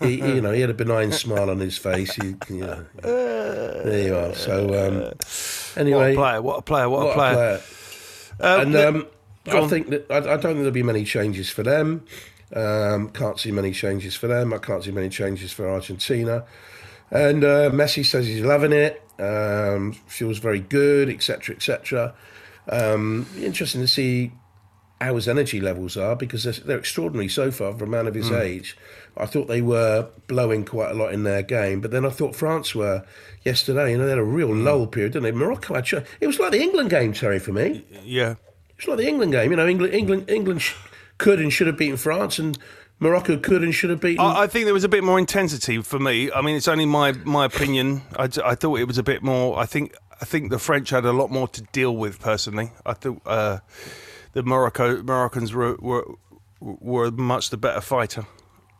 he, 0.00 0.14
you 0.16 0.40
know, 0.40 0.52
he 0.52 0.62
had 0.62 0.70
a 0.70 0.74
benign 0.74 1.12
smile 1.24 1.50
on 1.50 1.60
his 1.60 1.76
face. 1.76 2.14
He, 2.14 2.34
you 2.48 2.60
know, 2.60 2.86
there 3.02 4.02
you 4.08 4.16
are. 4.16 4.34
So, 4.34 4.64
um, 4.86 5.00
What 5.02 5.74
anyway, 5.76 6.12
a 6.12 6.16
player! 6.16 6.40
What 6.42 6.58
a 6.58 6.62
player! 6.62 6.88
What, 6.88 7.00
what 7.06 7.10
a 7.10 7.14
player! 7.14 7.60
Uh, 8.40 8.58
and 8.62 8.74
the- 8.74 8.88
um, 8.88 9.06
go 9.44 9.58
I 9.58 9.62
on. 9.62 9.68
think 9.68 9.88
that 9.90 10.10
I, 10.10 10.16
I 10.18 10.20
don't 10.20 10.40
think 10.42 10.56
there'll 10.58 10.70
be 10.70 10.82
many 10.82 11.04
changes 11.04 11.50
for 11.50 11.62
them. 11.62 12.04
Um, 12.54 13.08
can't 13.10 13.38
see 13.38 13.50
many 13.50 13.72
changes 13.72 14.14
for 14.14 14.26
them. 14.26 14.52
I 14.52 14.58
can't 14.58 14.84
see 14.84 14.90
many 14.92 15.08
changes 15.08 15.52
for 15.52 15.68
Argentina. 15.68 16.44
And 17.10 17.44
uh, 17.44 17.70
Messi 17.70 18.04
says 18.04 18.26
he's 18.26 18.42
loving 18.44 18.72
it. 18.72 19.02
Um, 19.18 19.92
feels 20.06 20.38
very 20.38 20.60
good, 20.60 21.08
etc., 21.08 21.54
etc. 21.56 22.14
Um, 22.68 23.26
interesting 23.38 23.80
to 23.80 23.88
see 23.88 24.32
how 25.00 25.16
his 25.16 25.28
energy 25.28 25.60
levels 25.60 25.96
are 25.96 26.16
because 26.16 26.44
they're, 26.44 26.52
they're 26.52 26.78
extraordinary 26.78 27.28
so 27.28 27.50
far 27.50 27.72
for 27.76 27.84
a 27.84 27.88
man 27.88 28.06
of 28.06 28.14
his 28.14 28.30
age. 28.30 28.76
I 29.16 29.26
thought 29.26 29.48
they 29.48 29.60
were 29.60 30.08
blowing 30.28 30.64
quite 30.64 30.90
a 30.90 30.94
lot 30.94 31.12
in 31.12 31.24
their 31.24 31.42
game, 31.42 31.80
but 31.80 31.90
then 31.90 32.04
I 32.06 32.10
thought 32.10 32.34
France 32.34 32.74
were 32.74 33.04
yesterday. 33.44 33.92
You 33.92 33.98
know, 33.98 34.04
they 34.04 34.10
had 34.10 34.18
a 34.18 34.24
real 34.24 34.54
lull 34.54 34.86
period, 34.86 35.12
didn't 35.12 35.24
they? 35.24 35.32
Morocco 35.32 35.74
had. 35.74 36.06
It 36.20 36.26
was 36.26 36.38
like 36.40 36.52
the 36.52 36.60
England 36.62 36.90
game, 36.90 37.12
Terry, 37.12 37.38
for 37.38 37.52
me. 37.52 37.84
yeah. 38.04 38.34
It's 38.78 38.86
like 38.88 38.98
the 38.98 39.06
England 39.08 39.32
game. 39.32 39.50
You 39.50 39.56
know, 39.56 39.66
England, 39.66 39.94
England, 39.94 40.30
England 40.30 40.62
sh- 40.62 40.74
could 41.18 41.40
and 41.40 41.52
should 41.52 41.66
have 41.66 41.76
beaten 41.78 41.96
France, 41.96 42.38
and 42.38 42.58
Morocco 42.98 43.36
could 43.38 43.62
and 43.62 43.74
should 43.74 43.90
have 43.90 44.00
beaten. 44.00 44.20
I, 44.24 44.42
I 44.42 44.46
think 44.46 44.64
there 44.64 44.74
was 44.74 44.84
a 44.84 44.88
bit 44.88 45.04
more 45.04 45.18
intensity 45.18 45.80
for 45.82 45.98
me. 45.98 46.30
I 46.32 46.40
mean, 46.42 46.56
it's 46.56 46.68
only 46.68 46.86
my 46.86 47.12
my 47.12 47.44
opinion. 47.44 48.02
I, 48.16 48.24
I 48.44 48.54
thought 48.54 48.76
it 48.80 48.86
was 48.88 48.98
a 48.98 49.02
bit 49.02 49.22
more. 49.22 49.58
I 49.58 49.66
think 49.66 49.94
I 50.20 50.24
think 50.24 50.50
the 50.50 50.58
French 50.58 50.90
had 50.90 51.04
a 51.04 51.12
lot 51.12 51.30
more 51.30 51.48
to 51.48 51.62
deal 51.72 51.96
with 51.96 52.20
personally. 52.20 52.72
I 52.84 52.94
thought 52.94 53.20
uh, 53.26 53.58
the 54.32 54.42
Morocco 54.42 55.02
Moroccans 55.02 55.52
were, 55.52 55.76
were 55.76 56.04
were 56.60 57.10
much 57.10 57.50
the 57.50 57.56
better 57.56 57.80
fighter. 57.80 58.26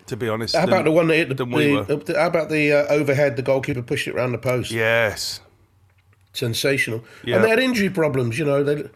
To 0.09 0.17
be 0.19 0.29
honest, 0.29 0.55
how 0.55 0.63
than- 0.67 0.69
about 0.75 0.85
the 0.85 0.91
one 0.91 1.07
that 1.07 1.17
hit 1.17 1.37
the, 1.37 1.45
we 1.47 1.77
the- 1.81 2.15
how 2.19 2.27
about 2.27 2.51
the 2.51 2.73
uh, 2.73 2.87
overhead? 2.93 3.37
The 3.37 3.43
goalkeeper 3.43 3.81
pushed 3.83 4.07
it 4.07 4.15
around 4.15 4.33
the 4.33 4.39
post. 4.39 4.71
Yes. 4.71 5.41
sensational. 6.33 7.05
Yeah. 7.25 7.37
And 7.37 7.45
they 7.45 7.49
had 7.49 7.59
injury 7.59 7.91
problems. 7.91 8.39
You 8.39 8.45
know, 8.45 8.63
they 8.63 8.89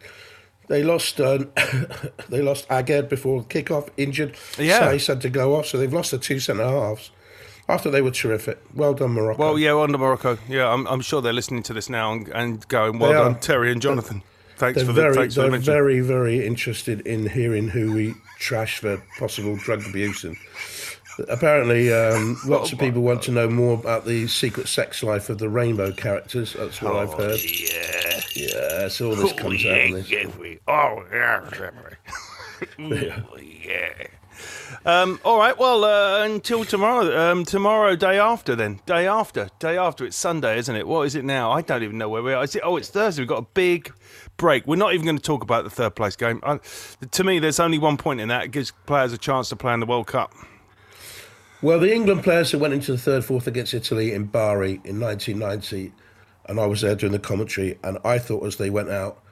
they 0.69 0.83
lost 0.83 1.19
uh, 1.19 1.39
they 2.29 2.41
lost 2.41 2.67
Aguerd 2.69 3.09
before 3.09 3.43
kick-off, 3.43 3.89
injured. 3.97 4.35
Yeah. 4.57 4.79
Saïss 4.81 5.07
had 5.07 5.21
to 5.21 5.29
go 5.29 5.55
off, 5.55 5.65
so 5.65 5.77
they've 5.77 5.91
lost 5.91 6.11
the 6.11 6.17
two 6.17 6.39
centre 6.39 6.63
halves. 6.63 7.11
I 7.67 7.77
thought 7.77 7.91
they 7.91 8.01
were 8.01 8.11
terrific. 8.11 8.59
Well 8.73 8.93
done, 8.95 9.11
Morocco. 9.11 9.39
Well, 9.39 9.59
yeah, 9.59 9.75
under 9.75 9.97
Morocco. 9.97 10.39
Yeah, 10.47 10.71
I'm, 10.73 10.87
I'm 10.87 11.01
sure 11.01 11.21
they're 11.21 11.33
listening 11.33 11.61
to 11.63 11.73
this 11.73 11.87
now 11.89 12.13
and, 12.13 12.27
and 12.29 12.67
going, 12.67 12.97
"Well 12.97 13.11
They 13.11 13.17
done, 13.17 13.35
are. 13.35 13.39
Terry 13.39 13.71
and 13.71 13.81
Jonathan." 13.81 14.23
Thanks 14.57 14.77
they're 14.77 14.85
for 14.85 14.93
the 14.93 15.01
very, 15.01 15.15
thanks 15.15 15.35
for 15.35 15.41
the 15.41 15.43
they're 15.43 15.51
mention. 15.51 15.73
very, 15.73 15.99
very 16.01 16.45
interested 16.45 17.01
in 17.01 17.29
hearing 17.29 17.69
who 17.69 17.93
we 17.93 18.13
trash 18.39 18.79
for 18.79 19.01
possible 19.17 19.55
drug 19.55 19.85
abuse. 19.87 20.23
And 20.23 20.35
apparently, 21.29 21.93
um, 21.93 22.37
lots 22.45 22.71
Oh 22.71 22.73
of 22.73 22.79
people 22.79 23.01
want 23.01 23.21
to 23.23 23.31
know 23.31 23.47
more 23.49 23.75
about 23.75 24.05
the 24.05 24.27
secret 24.27 24.67
sex 24.67 25.01
life 25.03 25.29
of 25.29 25.37
the 25.37 25.47
rainbow 25.49 25.91
characters. 25.93 26.53
That's 26.53 26.81
what 26.81 26.95
I've 26.95 27.13
heard. 27.13 27.39
Yeah. 27.41 27.98
Yeah, 28.35 28.87
so 28.87 29.09
all 29.09 29.15
this 29.15 29.33
comes 29.33 29.65
out 29.65 29.79
on 29.81 29.91
this. 29.91 30.11
Oh 30.67 31.03
yeah. 31.11 31.49
yeah. 32.79 34.07
Um, 34.85 35.19
all 35.25 35.37
right. 35.37 35.57
Well, 35.57 35.83
uh, 35.83 36.23
until 36.23 36.63
tomorrow. 36.63 37.31
Um, 37.31 37.45
tomorrow, 37.45 37.95
day 37.95 38.17
after. 38.17 38.55
Then 38.55 38.79
day 38.85 39.07
after. 39.07 39.49
Day 39.59 39.77
after. 39.77 40.05
It's 40.05 40.15
Sunday, 40.15 40.57
isn't 40.57 40.75
it? 40.75 40.87
What 40.87 41.05
is 41.05 41.15
it 41.15 41.25
now? 41.25 41.51
I 41.51 41.61
don't 41.61 41.83
even 41.83 41.97
know 41.97 42.09
where 42.09 42.23
we 42.23 42.33
are. 42.33 42.43
Is 42.43 42.55
it, 42.55 42.61
oh, 42.63 42.77
it's 42.77 42.89
Thursday. 42.89 43.21
We've 43.21 43.29
got 43.29 43.39
a 43.39 43.47
big 43.53 43.91
break. 44.37 44.65
We're 44.67 44.77
not 44.77 44.93
even 44.93 45.05
going 45.05 45.17
to 45.17 45.23
talk 45.23 45.43
about 45.43 45.63
the 45.63 45.69
third 45.69 45.95
place 45.95 46.15
game. 46.15 46.39
I, 46.43 46.59
to 47.11 47.23
me, 47.23 47.39
there's 47.39 47.59
only 47.59 47.77
one 47.77 47.97
point 47.97 48.21
in 48.21 48.29
that. 48.29 48.45
It 48.45 48.51
gives 48.51 48.71
players 48.85 49.13
a 49.13 49.17
chance 49.17 49.49
to 49.49 49.55
play 49.55 49.73
in 49.73 49.79
the 49.79 49.85
World 49.85 50.07
Cup. 50.07 50.33
Well, 51.61 51.79
the 51.79 51.93
England 51.93 52.23
players 52.23 52.51
who 52.51 52.59
went 52.59 52.73
into 52.73 52.93
the 52.93 52.97
third, 52.97 53.25
fourth 53.25 53.45
against 53.45 53.73
Italy 53.73 54.13
in 54.13 54.25
Bari 54.25 54.79
in 54.85 54.99
1990, 54.99 55.91
and 56.49 56.59
I 56.59 56.65
was 56.65 56.81
there 56.81 56.95
doing 56.95 57.13
the 57.13 57.19
commentary, 57.19 57.77
and 57.83 57.99
I 58.03 58.17
thought 58.17 58.45
as 58.45 58.57
they 58.57 58.69
went 58.69 58.89
out, 58.89 59.23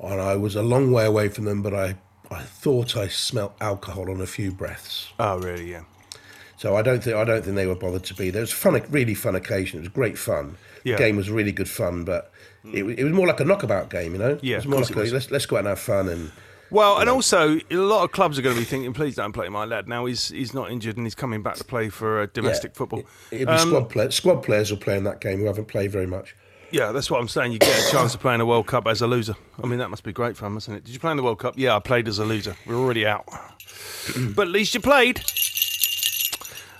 and 0.00 0.20
I 0.20 0.34
was 0.36 0.56
a 0.56 0.62
long 0.62 0.90
way 0.90 1.06
away 1.06 1.28
from 1.28 1.44
them, 1.44 1.62
but 1.62 1.72
I, 1.72 1.96
I 2.30 2.42
thought 2.42 2.96
I 2.96 3.06
smelt 3.06 3.54
alcohol 3.60 4.10
on 4.10 4.20
a 4.20 4.26
few 4.26 4.50
breaths. 4.50 5.12
Oh, 5.18 5.38
really? 5.38 5.70
Yeah. 5.70 5.84
So 6.56 6.76
I 6.76 6.82
don't 6.82 7.02
think 7.02 7.16
I 7.16 7.24
don't 7.24 7.44
think 7.44 7.56
they 7.56 7.66
were 7.66 7.74
bothered 7.74 8.04
to 8.04 8.14
be 8.14 8.30
there. 8.30 8.40
It 8.40 8.44
was 8.44 8.52
a 8.52 8.56
fun, 8.56 8.82
really 8.90 9.14
fun 9.14 9.34
occasion. 9.34 9.78
It 9.78 9.82
was 9.82 9.88
great 9.88 10.18
fun. 10.18 10.56
Yeah. 10.82 10.96
The 10.96 11.04
game 11.04 11.16
was 11.16 11.30
really 11.30 11.52
good 11.52 11.68
fun, 11.68 12.04
but 12.04 12.32
it, 12.64 12.84
it 12.84 13.04
was 13.04 13.12
more 13.12 13.26
like 13.26 13.40
a 13.40 13.44
knockabout 13.44 13.90
game, 13.90 14.12
you 14.12 14.18
know. 14.18 14.38
Yeah, 14.42 14.56
it 14.56 14.66
was 14.66 14.66
more 14.66 14.80
like. 14.80 14.90
A, 14.90 15.14
let's 15.14 15.30
let's 15.30 15.46
go 15.46 15.56
out 15.56 15.60
and 15.60 15.68
have 15.68 15.80
fun 15.80 16.08
and. 16.08 16.32
Well, 16.74 16.98
and 16.98 17.08
also 17.08 17.60
a 17.70 17.76
lot 17.76 18.02
of 18.02 18.10
clubs 18.10 18.36
are 18.36 18.42
going 18.42 18.56
to 18.56 18.60
be 18.60 18.64
thinking, 18.66 18.92
"Please 18.92 19.14
don't 19.14 19.32
play 19.32 19.48
my 19.48 19.64
lad." 19.64 19.86
Now 19.88 20.06
he's 20.06 20.28
he's 20.30 20.52
not 20.52 20.72
injured 20.72 20.96
and 20.96 21.06
he's 21.06 21.14
coming 21.14 21.40
back 21.40 21.54
to 21.56 21.64
play 21.64 21.88
for 21.88 22.22
uh, 22.22 22.26
domestic 22.32 22.72
Yeah, 22.72 22.78
football. 22.78 22.98
It, 23.30 23.42
it'll 23.42 23.54
be 23.54 23.60
Um, 23.60 23.68
squad 23.68 23.84
play, 23.90 24.10
Squad 24.10 24.36
players 24.42 24.70
will 24.72 24.78
play 24.78 24.96
in 24.96 25.04
that 25.04 25.20
game 25.20 25.38
who 25.38 25.44
haven't 25.46 25.66
played 25.68 25.92
very 25.92 26.08
much. 26.08 26.34
Yeah, 26.72 26.90
that's 26.90 27.08
what 27.08 27.20
I'm 27.20 27.28
saying. 27.28 27.52
You 27.52 27.60
get 27.60 27.88
a 27.88 27.90
chance 27.92 28.10
to 28.12 28.18
play 28.18 28.34
in 28.34 28.40
a 28.40 28.46
World 28.46 28.66
Cup 28.66 28.88
as 28.88 29.00
a 29.02 29.06
loser. 29.06 29.36
I 29.62 29.66
mean, 29.68 29.78
that 29.78 29.90
must 29.90 30.02
be 30.02 30.12
great 30.12 30.36
fun, 30.36 30.56
isn't 30.56 30.74
it? 30.74 30.82
Did 30.82 30.92
you 30.92 30.98
play 30.98 31.12
in 31.12 31.16
the 31.16 31.22
World 31.22 31.38
Cup? 31.38 31.54
Yeah, 31.56 31.76
I 31.76 31.78
played 31.78 32.08
as 32.08 32.18
a 32.18 32.24
loser. 32.24 32.56
We're 32.66 32.74
already 32.74 33.06
out. 33.06 33.24
but 34.34 34.48
at 34.48 34.52
least 34.52 34.74
you 34.74 34.80
played. 34.80 35.22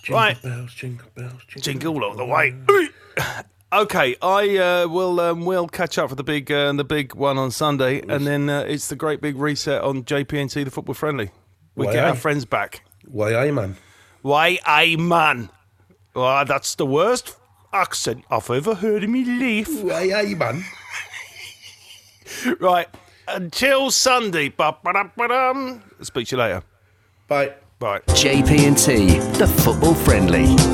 Jingle 0.02 0.20
Right. 0.20 0.42
bells, 0.42 0.74
jingle 0.74 1.06
bells, 1.14 1.40
jingle, 1.46 1.62
Jingle 1.62 2.04
all 2.04 2.16
the 2.16 2.24
way. 2.26 2.56
Okay, 3.74 4.14
I 4.22 4.56
uh, 4.56 4.88
will 4.88 5.18
um, 5.18 5.44
we'll 5.44 5.66
catch 5.66 5.98
up 5.98 6.08
for 6.08 6.14
the 6.14 6.22
big 6.22 6.52
uh, 6.52 6.72
the 6.74 6.84
big 6.84 7.12
one 7.16 7.38
on 7.38 7.50
Sunday, 7.50 8.02
and 8.08 8.24
then 8.24 8.48
uh, 8.48 8.60
it's 8.60 8.86
the 8.86 8.94
great 8.94 9.20
big 9.20 9.36
reset 9.36 9.82
on 9.82 10.04
JPNT, 10.04 10.64
the 10.64 10.70
football 10.70 10.94
friendly. 10.94 11.32
We 11.74 11.86
Why, 11.86 11.92
get 11.94 12.04
our 12.04 12.14
friends 12.14 12.44
back. 12.44 12.84
Why, 13.08 13.34
aye, 13.34 13.50
man. 13.50 13.76
Why, 14.22 14.60
aye, 14.64 14.94
man. 14.96 15.50
Well, 16.14 16.44
that's 16.44 16.76
the 16.76 16.86
worst 16.86 17.36
accent 17.72 18.24
I've 18.30 18.48
ever 18.48 18.76
heard 18.76 19.02
in 19.02 19.10
my 19.10 19.24
life. 19.44 19.82
Why, 19.82 20.12
aye, 20.14 20.34
man. 20.34 20.64
Right, 22.58 22.88
until 23.28 23.90
Sunday. 23.90 24.48
Ba-ba-da-ba-dum. 24.48 25.82
Speak 26.00 26.28
to 26.28 26.36
you 26.36 26.42
later. 26.42 26.62
Bye. 27.28 27.52
Bye. 27.78 28.00
JP&T, 28.08 29.18
the 29.38 29.46
football 29.46 29.94
friendly. 29.94 30.73